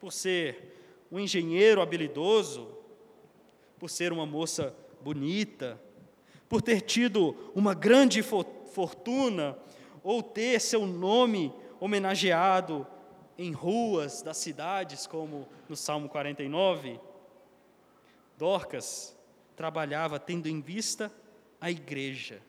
[0.00, 2.68] Por ser um engenheiro habilidoso?
[3.78, 5.80] Por ser uma moça bonita?
[6.48, 8.59] Por ter tido uma grande fortuna?
[10.02, 12.86] Ou ter seu nome homenageado
[13.36, 17.00] em ruas das cidades, como no Salmo 49?
[18.36, 19.16] Dorcas
[19.56, 21.12] trabalhava tendo em vista
[21.60, 22.40] a igreja.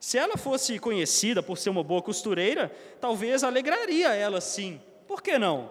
[0.00, 4.80] Se ela fosse conhecida por ser uma boa costureira, talvez alegraria ela sim.
[5.06, 5.70] Por que não?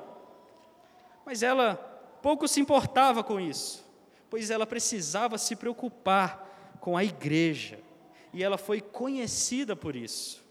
[1.25, 1.75] Mas ela
[2.21, 3.83] pouco se importava com isso,
[4.29, 7.79] pois ela precisava se preocupar com a igreja,
[8.33, 10.43] e ela foi conhecida por isso.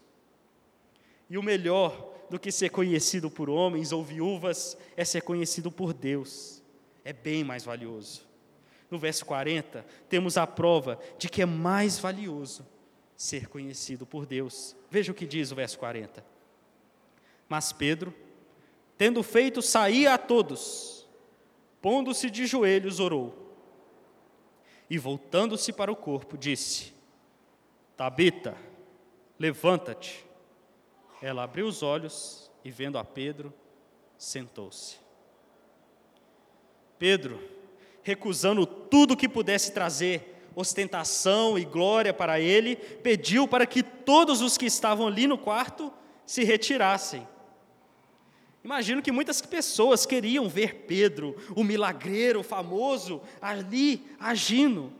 [1.29, 5.93] E o melhor do que ser conhecido por homens ou viúvas é ser conhecido por
[5.93, 6.61] Deus.
[7.03, 8.27] É bem mais valioso.
[8.89, 12.65] No verso 40, temos a prova de que é mais valioso
[13.15, 14.75] ser conhecido por Deus.
[14.89, 16.25] Veja o que diz o verso 40.
[17.47, 18.13] Mas Pedro,
[18.97, 21.07] tendo feito sair a todos,
[21.81, 23.55] pondo-se de joelhos, orou.
[24.89, 26.93] E voltando-se para o corpo, disse:
[27.99, 28.55] Tabita,
[29.37, 30.25] levanta-te.
[31.21, 33.53] Ela abriu os olhos e, vendo a Pedro,
[34.17, 34.95] sentou-se.
[36.97, 37.37] Pedro,
[38.01, 44.57] recusando tudo que pudesse trazer ostentação e glória para ele, pediu para que todos os
[44.57, 45.91] que estavam ali no quarto
[46.25, 47.27] se retirassem
[48.63, 54.91] Imagino que muitas pessoas queriam ver Pedro, o milagreiro famoso, ali agindo.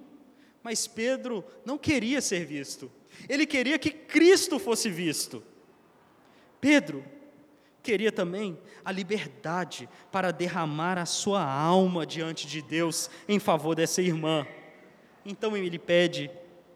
[0.64, 2.92] Mas Pedro não queria ser visto.
[3.28, 5.44] Ele queria que Cristo fosse visto.
[6.60, 7.04] Pedro
[7.82, 14.02] queria também a liberdade para derramar a sua alma diante de Deus em favor dessa
[14.02, 14.46] irmã.
[15.26, 16.30] Então ele pede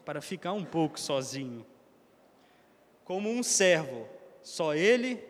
[0.06, 1.66] para ficar um pouco sozinho.
[3.04, 4.08] Como um servo,
[4.42, 5.24] só ele,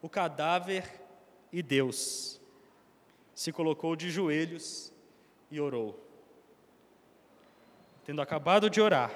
[0.00, 1.00] o cadáver
[1.52, 2.40] e Deus.
[3.34, 4.92] Se colocou de joelhos
[5.50, 6.03] e orou.
[8.04, 9.10] Tendo acabado de orar,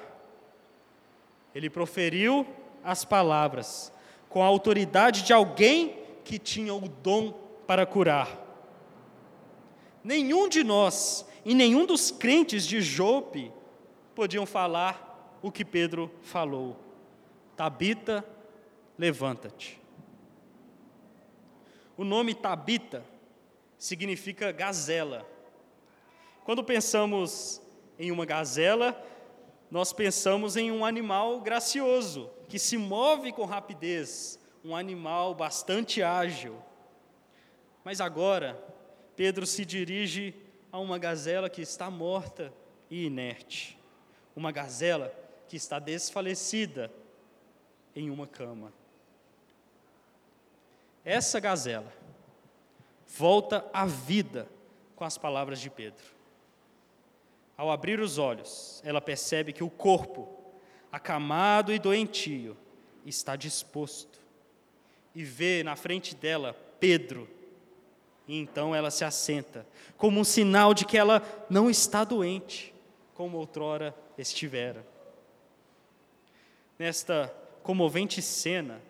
[1.53, 2.45] ele proferiu
[2.83, 3.91] as palavras
[4.29, 7.31] com a autoridade de alguém que tinha o dom
[7.67, 8.27] para curar.
[10.03, 13.51] Nenhum de nós e nenhum dos crentes de Jope
[14.15, 16.77] podiam falar o que Pedro falou.
[17.55, 18.25] Tabita,
[18.97, 19.79] levanta-te.
[21.95, 23.03] O nome Tabita
[23.77, 25.27] significa gazela.
[26.43, 27.61] Quando pensamos
[27.99, 28.99] em uma gazela,
[29.69, 36.57] nós pensamos em um animal gracioso, que se move com rapidez, um animal bastante ágil.
[37.83, 38.57] Mas agora,
[39.15, 40.33] Pedro se dirige
[40.71, 42.53] a uma gazela que está morta
[42.89, 43.77] e inerte,
[44.35, 45.13] uma gazela
[45.47, 46.91] que está desfalecida
[47.95, 48.71] em uma cama.
[51.03, 51.91] Essa gazela
[53.07, 54.47] volta à vida
[54.95, 56.18] com as palavras de Pedro.
[57.59, 60.29] Ao abrir os olhos, ela percebe que o corpo,
[60.89, 62.55] acamado e doentio,
[63.05, 64.17] está disposto.
[65.13, 67.29] E vê na frente dela Pedro.
[68.25, 72.73] E então ela se assenta, como um sinal de que ela não está doente,
[73.13, 74.87] como outrora estivera.
[76.77, 77.27] Nesta
[77.61, 78.81] comovente cena,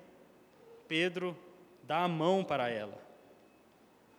[0.87, 1.35] Pedro
[1.81, 3.01] dá a mão para ela,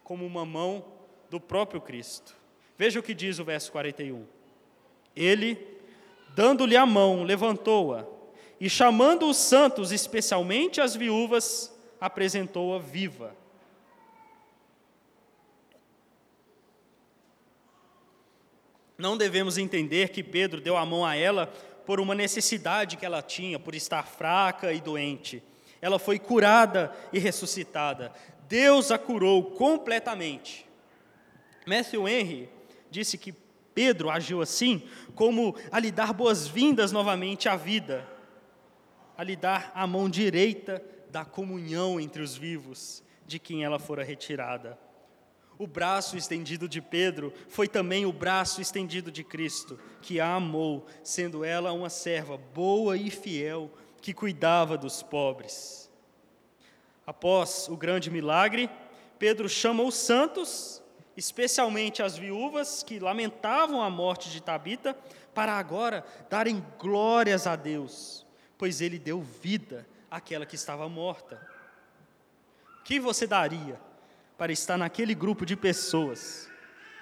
[0.02, 0.84] como uma mão
[1.30, 2.36] do próprio Cristo.
[2.76, 4.39] Veja o que diz o verso 41.
[5.14, 5.58] Ele,
[6.34, 8.06] dando-lhe a mão, levantou-a
[8.60, 13.34] e, chamando os santos, especialmente as viúvas, apresentou-a viva.
[18.98, 21.46] Não devemos entender que Pedro deu a mão a ela
[21.86, 25.42] por uma necessidade que ela tinha, por estar fraca e doente.
[25.80, 28.12] Ela foi curada e ressuscitada.
[28.46, 30.66] Deus a curou completamente.
[31.66, 32.50] Matthew Henry
[32.90, 33.34] disse que
[33.80, 34.82] Pedro agiu assim,
[35.14, 38.06] como a lhe dar boas-vindas novamente à vida,
[39.16, 44.04] a lhe dar a mão direita da comunhão entre os vivos, de quem ela fora
[44.04, 44.78] retirada.
[45.56, 50.84] O braço estendido de Pedro foi também o braço estendido de Cristo, que a amou,
[51.02, 53.70] sendo ela uma serva boa e fiel,
[54.02, 55.90] que cuidava dos pobres.
[57.06, 58.68] Após o grande milagre,
[59.18, 60.82] Pedro chama os santos
[61.16, 64.94] especialmente as viúvas que lamentavam a morte de Tabita,
[65.34, 71.40] para agora darem glórias a Deus, pois ele deu vida àquela que estava morta.
[72.80, 73.80] O que você daria
[74.36, 76.50] para estar naquele grupo de pessoas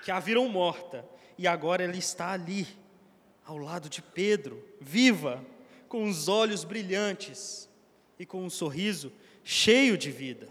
[0.02, 1.04] que a viram morta
[1.36, 2.66] e agora ela está ali,
[3.46, 5.44] ao lado de Pedro, viva,
[5.88, 7.68] com os olhos brilhantes
[8.18, 10.48] e com um sorriso cheio de vida?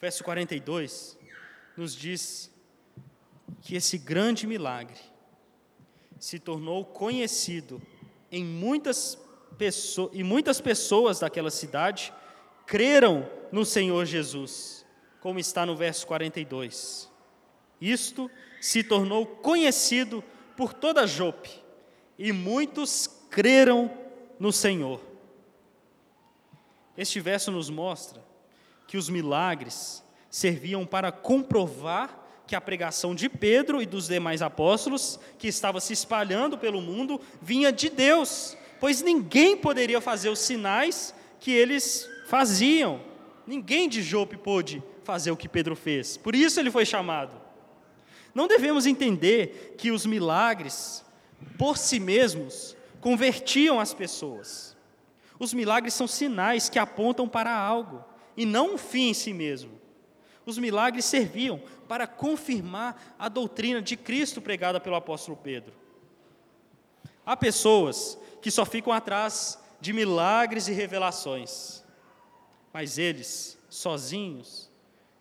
[0.00, 1.18] Verso 42
[1.76, 2.50] nos diz
[3.60, 5.00] que esse grande milagre
[6.18, 7.80] se tornou conhecido
[8.30, 9.18] em muitas
[9.58, 12.12] pessoas, e muitas pessoas daquela cidade
[12.66, 14.84] creram no Senhor Jesus,
[15.20, 17.10] como está no verso 42.
[17.80, 20.22] Isto se tornou conhecido
[20.56, 21.50] por toda Jope,
[22.18, 23.90] e muitos creram
[24.38, 25.00] no Senhor.
[26.96, 28.24] Este verso nos mostra
[28.86, 30.03] que os milagres
[30.34, 35.92] serviam para comprovar que a pregação de Pedro e dos demais apóstolos, que estava se
[35.92, 43.00] espalhando pelo mundo, vinha de Deus, pois ninguém poderia fazer os sinais que eles faziam.
[43.46, 46.16] Ninguém de Jope pôde fazer o que Pedro fez.
[46.16, 47.40] Por isso ele foi chamado.
[48.34, 51.04] Não devemos entender que os milagres,
[51.56, 54.76] por si mesmos, convertiam as pessoas.
[55.38, 58.04] Os milagres são sinais que apontam para algo
[58.36, 59.83] e não um fim em si mesmo.
[60.46, 65.72] Os milagres serviam para confirmar a doutrina de Cristo pregada pelo apóstolo Pedro.
[67.24, 71.82] Há pessoas que só ficam atrás de milagres e revelações,
[72.72, 74.70] mas eles, sozinhos,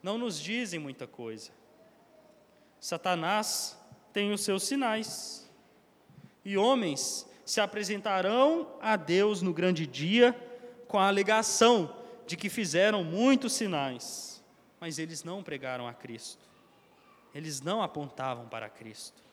[0.01, 1.51] não nos dizem muita coisa.
[2.79, 3.77] Satanás
[4.11, 5.49] tem os seus sinais,
[6.43, 10.33] e homens se apresentarão a Deus no grande dia
[10.87, 11.95] com a alegação
[12.27, 14.32] de que fizeram muitos sinais
[14.83, 16.43] mas eles não pregaram a Cristo.
[17.33, 19.23] Eles não apontavam para Cristo.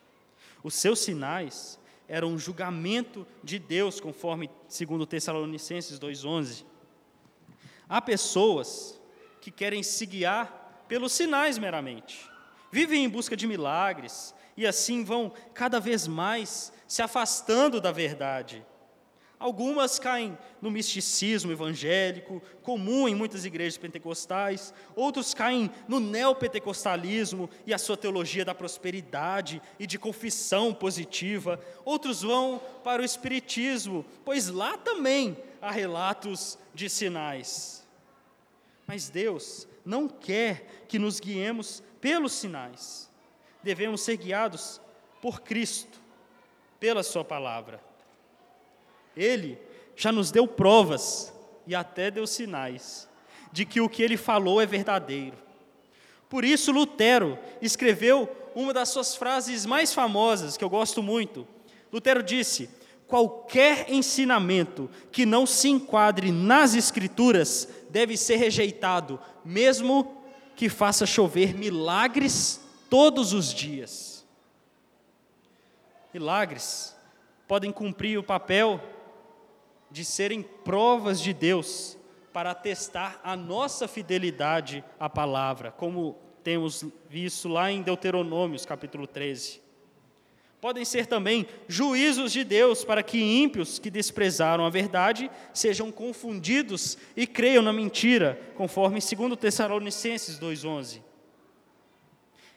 [0.63, 1.77] Os seus sinais
[2.07, 6.65] era um julgamento de Deus, conforme segundo Tessalonicenses 2:11.
[7.89, 9.01] Há pessoas
[9.41, 12.31] que querem se guiar pelos sinais meramente.
[12.71, 18.65] Vivem em busca de milagres e assim vão cada vez mais se afastando da verdade.
[19.41, 27.73] Algumas caem no misticismo evangélico, comum em muitas igrejas pentecostais, outros caem no neopentecostalismo e
[27.73, 34.49] a sua teologia da prosperidade e de confissão positiva, outros vão para o espiritismo, pois
[34.49, 37.83] lá também há relatos de sinais.
[38.87, 43.11] Mas Deus não quer que nos guiemos pelos sinais,
[43.63, 44.83] devemos ser guiados
[45.23, 45.99] por Cristo,
[46.79, 47.90] pela Sua palavra.
[49.17, 49.59] Ele
[49.97, 51.33] já nos deu provas
[51.67, 53.09] e até deu sinais
[53.53, 55.37] de que o que ele falou é verdadeiro.
[56.29, 61.47] Por isso, Lutero escreveu uma das suas frases mais famosas, que eu gosto muito.
[61.93, 62.71] Lutero disse:
[63.07, 70.17] Qualquer ensinamento que não se enquadre nas Escrituras deve ser rejeitado, mesmo
[70.55, 74.25] que faça chover milagres todos os dias.
[76.15, 76.95] Milagres
[77.49, 78.81] podem cumprir o papel
[79.91, 81.99] de serem provas de Deus
[82.33, 89.61] para testar a nossa fidelidade à palavra, como temos visto lá em Deuteronômios, capítulo 13.
[90.61, 96.99] Podem ser também juízos de Deus para que ímpios que desprezaram a verdade sejam confundidos
[97.17, 101.01] e creiam na mentira, conforme 2 Tessalonicenses 2,11.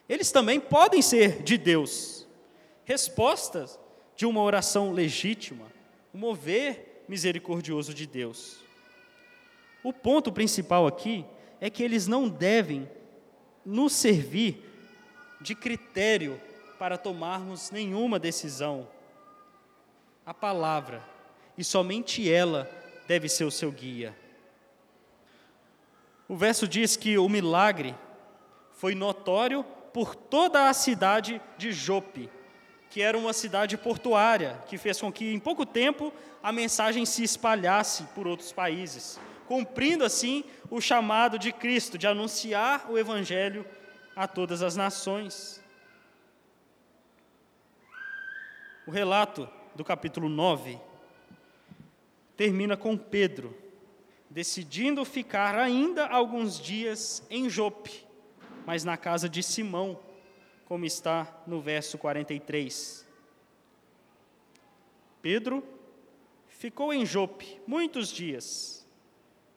[0.07, 2.27] Eles também podem ser de Deus,
[2.83, 3.79] respostas
[4.17, 5.71] de uma oração legítima,
[6.13, 8.57] mover misericordioso de Deus.
[9.83, 11.25] O ponto principal aqui
[11.59, 12.89] é que eles não devem
[13.65, 14.63] nos servir
[15.41, 16.39] de critério
[16.79, 18.87] para tomarmos nenhuma decisão.
[20.25, 21.03] A palavra,
[21.57, 22.69] e somente ela,
[23.07, 24.15] deve ser o seu guia.
[26.27, 27.95] O verso diz que o milagre
[28.71, 32.29] foi notório por toda a cidade de Jope,
[32.93, 36.13] que era uma cidade portuária, que fez com que em pouco tempo
[36.43, 42.85] a mensagem se espalhasse por outros países, cumprindo assim o chamado de Cristo de anunciar
[42.91, 43.65] o Evangelho
[44.15, 45.59] a todas as nações.
[48.85, 50.79] O relato do capítulo 9
[52.37, 53.57] termina com Pedro
[54.29, 58.05] decidindo ficar ainda alguns dias em Jope,
[58.67, 59.99] mas na casa de Simão
[60.73, 63.07] como está no verso 43.
[65.21, 65.63] Pedro
[66.47, 68.83] ficou em Jope muitos dias,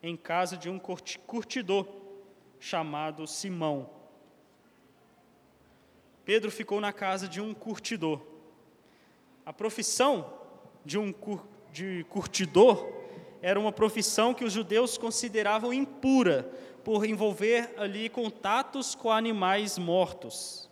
[0.03, 1.87] em casa de um curtidor
[2.59, 3.89] chamado Simão.
[6.23, 8.21] Pedro ficou na casa de um curtidor.
[9.43, 10.39] A profissão
[10.85, 11.43] de um cur,
[11.73, 12.93] de curtidor
[13.41, 16.43] era uma profissão que os judeus consideravam impura,
[16.83, 20.67] por envolver ali contatos com animais mortos.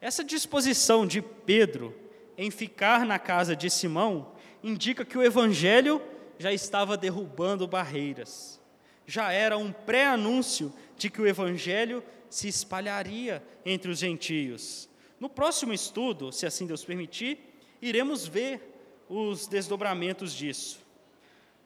[0.00, 1.94] Essa disposição de Pedro
[2.36, 4.32] em ficar na casa de Simão
[4.62, 6.00] indica que o evangelho
[6.38, 8.60] já estava derrubando barreiras.
[9.06, 14.88] Já era um pré-anúncio de que o evangelho se espalharia entre os gentios.
[15.18, 17.38] No próximo estudo, se assim Deus permitir,
[17.82, 18.60] iremos ver
[19.08, 20.80] os desdobramentos disso.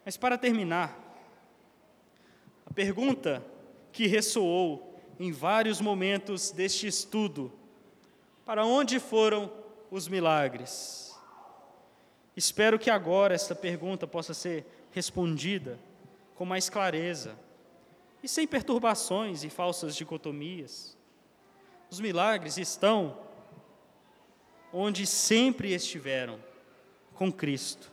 [0.04, 0.98] Mas para terminar,
[2.64, 3.44] a pergunta
[3.92, 7.52] que ressoou em vários momentos deste estudo
[8.44, 9.50] para onde foram
[9.90, 11.14] os milagres?
[12.36, 15.78] Espero que agora esta pergunta possa ser respondida
[16.34, 17.36] com mais clareza
[18.22, 20.96] e sem perturbações e falsas dicotomias.
[21.90, 23.18] Os milagres estão
[24.72, 26.38] onde sempre estiveram,
[27.14, 27.92] com Cristo.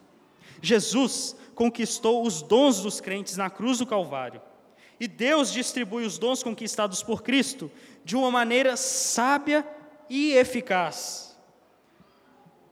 [0.61, 4.41] Jesus conquistou os dons dos crentes na cruz do Calvário.
[4.97, 7.69] E Deus distribui os dons conquistados por Cristo
[8.03, 9.65] de uma maneira sábia
[10.09, 11.37] e eficaz.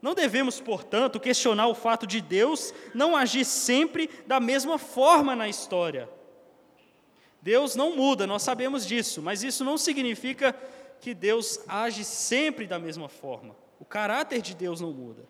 [0.00, 5.48] Não devemos, portanto, questionar o fato de Deus não agir sempre da mesma forma na
[5.48, 6.08] história.
[7.42, 10.52] Deus não muda, nós sabemos disso, mas isso não significa
[11.00, 13.56] que Deus age sempre da mesma forma.
[13.78, 15.28] O caráter de Deus não muda.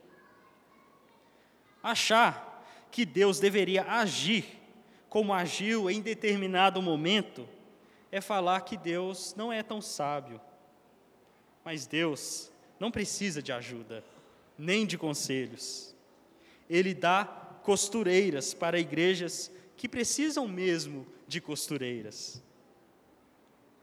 [1.82, 4.58] Achar que Deus deveria agir
[5.08, 7.48] como agiu em determinado momento
[8.10, 10.40] é falar que Deus não é tão sábio,
[11.70, 12.50] mas Deus
[12.80, 14.02] não precisa de ajuda,
[14.56, 15.94] nem de conselhos.
[16.66, 17.26] Ele dá
[17.62, 22.42] costureiras para igrejas que precisam mesmo de costureiras.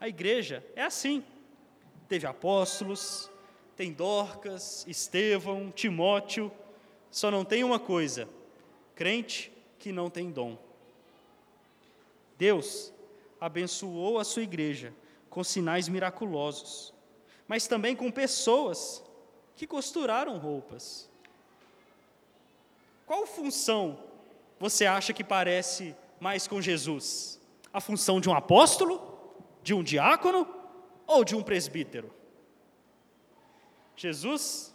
[0.00, 1.22] A igreja é assim.
[2.08, 3.30] Teve apóstolos,
[3.76, 6.50] tem Dorcas, Estevão, Timóteo,
[7.08, 8.28] só não tem uma coisa:
[8.96, 10.58] crente que não tem dom.
[12.36, 12.92] Deus
[13.40, 14.92] abençoou a sua igreja
[15.30, 16.95] com sinais miraculosos,
[17.48, 19.02] mas também com pessoas
[19.54, 21.08] que costuraram roupas.
[23.06, 23.98] Qual função
[24.58, 27.40] você acha que parece mais com Jesus?
[27.72, 29.34] A função de um apóstolo?
[29.62, 30.46] De um diácono?
[31.06, 32.12] Ou de um presbítero?
[33.96, 34.74] Jesus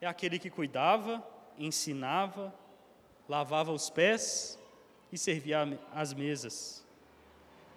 [0.00, 1.26] é aquele que cuidava,
[1.58, 2.54] ensinava,
[3.28, 4.58] lavava os pés
[5.10, 6.84] e servia as mesas.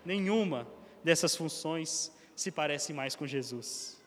[0.04, 0.68] Nenhuma
[1.04, 4.04] dessas funções se parece mais com Jesus.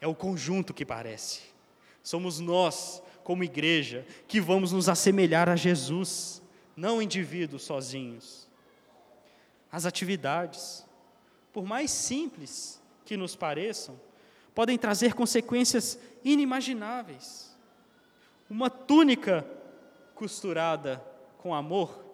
[0.00, 1.42] É o conjunto que parece.
[2.02, 6.42] Somos nós, como igreja, que vamos nos assemelhar a Jesus,
[6.76, 8.48] não indivíduos sozinhos.
[9.70, 10.84] As atividades,
[11.52, 14.00] por mais simples que nos pareçam,
[14.54, 17.56] podem trazer consequências inimagináveis.
[18.48, 19.46] Uma túnica
[20.14, 21.02] costurada
[21.38, 22.04] com amor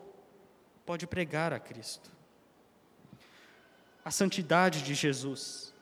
[0.85, 2.11] pode pregar a Cristo.
[4.05, 5.75] A santidade de Jesus,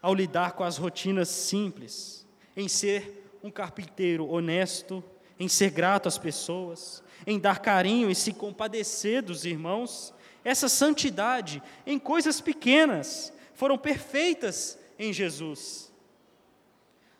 [0.00, 2.26] ao lidar com as rotinas simples,
[2.56, 5.02] em ser um carpinteiro honesto,
[5.38, 10.12] em ser grato às pessoas, em dar carinho e se compadecer dos irmãos,
[10.44, 15.92] essa santidade em coisas pequenas foram perfeitas em Jesus.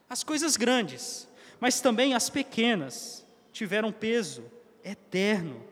[0.09, 1.29] As coisas grandes,
[1.61, 4.45] mas também as pequenas, tiveram peso
[4.85, 5.63] eterno,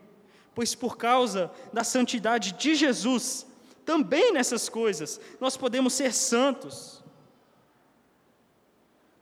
[0.53, 3.45] pois por causa da santidade de Jesus,
[3.87, 7.01] também nessas coisas nós podemos ser santos.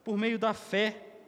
[0.03, 1.19] Por meio da fé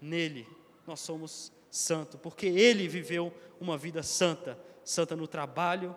[0.00, 0.48] nele,
[0.86, 5.96] nós somos santos, porque ele viveu uma vida santa, santa no trabalho,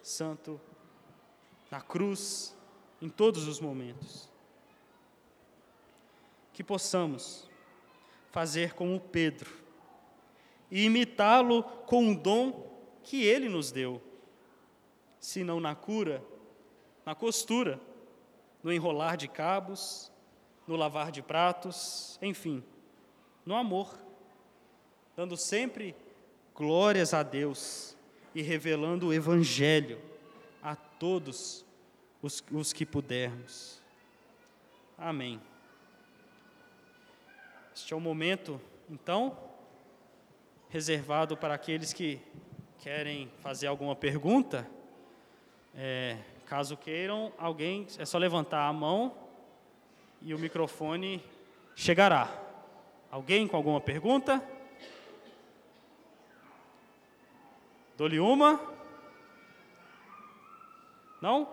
[0.00, 0.60] santo
[1.68, 2.56] na cruz,
[3.00, 4.30] em todos os momentos
[6.52, 7.50] que possamos
[8.30, 9.50] fazer como Pedro
[10.70, 12.70] e imitá-lo com um dom
[13.02, 14.00] que ele nos deu,
[15.22, 16.20] se não na cura,
[17.06, 17.80] na costura,
[18.60, 20.10] no enrolar de cabos,
[20.66, 22.62] no lavar de pratos, enfim,
[23.46, 23.96] no amor,
[25.16, 25.94] dando sempre
[26.52, 27.96] glórias a Deus
[28.34, 30.00] e revelando o Evangelho
[30.60, 31.64] a todos
[32.20, 33.80] os, os que pudermos.
[34.98, 35.40] Amém.
[37.72, 38.60] Este é o momento,
[38.90, 39.38] então,
[40.68, 42.20] reservado para aqueles que
[42.80, 44.68] querem fazer alguma pergunta.
[45.74, 49.14] É, caso queiram, alguém, é só levantar a mão
[50.20, 51.24] e o microfone
[51.74, 52.28] chegará.
[53.10, 54.42] Alguém com alguma pergunta?
[57.96, 58.60] Dou-lhe uma?
[61.20, 61.48] Não?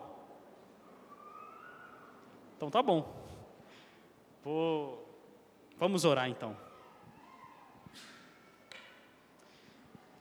[2.56, 3.18] Então tá bom.
[4.44, 5.10] Vou
[5.80, 6.58] Vamos orar então.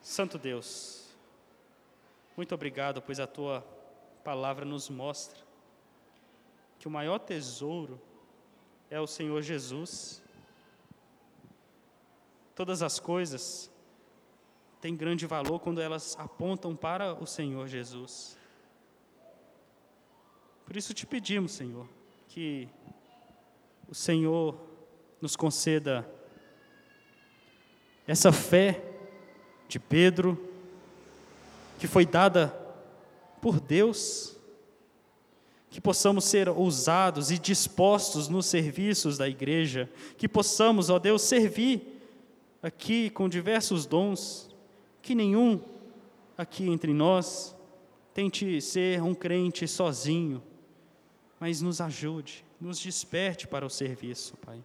[0.01, 1.13] Santo Deus,
[2.37, 3.67] muito obrigado, pois a tua
[4.29, 5.39] palavra nos mostra
[6.79, 7.99] que o maior tesouro
[8.91, 10.23] é o Senhor Jesus.
[12.55, 13.71] Todas as coisas
[14.83, 18.37] têm grande valor quando elas apontam para o Senhor Jesus.
[20.67, 21.89] Por isso te pedimos, Senhor,
[22.29, 22.69] que
[23.89, 24.61] o Senhor
[25.23, 26.07] nos conceda
[28.07, 28.85] essa fé
[29.67, 30.37] de Pedro,
[31.79, 32.58] que foi dada
[33.39, 34.37] por Deus,
[35.71, 42.01] que possamos ser ousados e dispostos nos serviços da igreja, que possamos, ó Deus, servir
[42.63, 44.49] aqui com diversos dons,
[45.03, 45.61] que nenhum
[46.37, 47.55] aqui entre nós
[48.15, 50.43] tente ser um crente sozinho,
[51.39, 54.63] mas nos ajude, nos desperte para o serviço, Pai.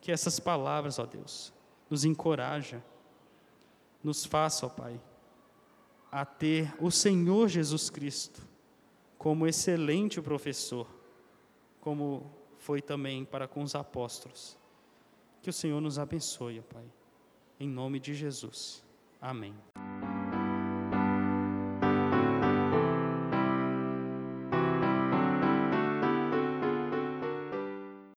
[0.00, 1.52] Que essas palavras, ó Deus,
[1.90, 2.82] nos encoraja,
[4.02, 4.98] nos faça, ó Pai,
[6.10, 8.46] a ter o Senhor Jesus Cristo
[9.18, 10.86] como excelente professor,
[11.80, 14.56] como foi também para com os apóstolos.
[15.42, 16.84] Que o Senhor nos abençoe, Pai.
[17.58, 18.84] Em nome de Jesus.
[19.20, 19.54] Amém.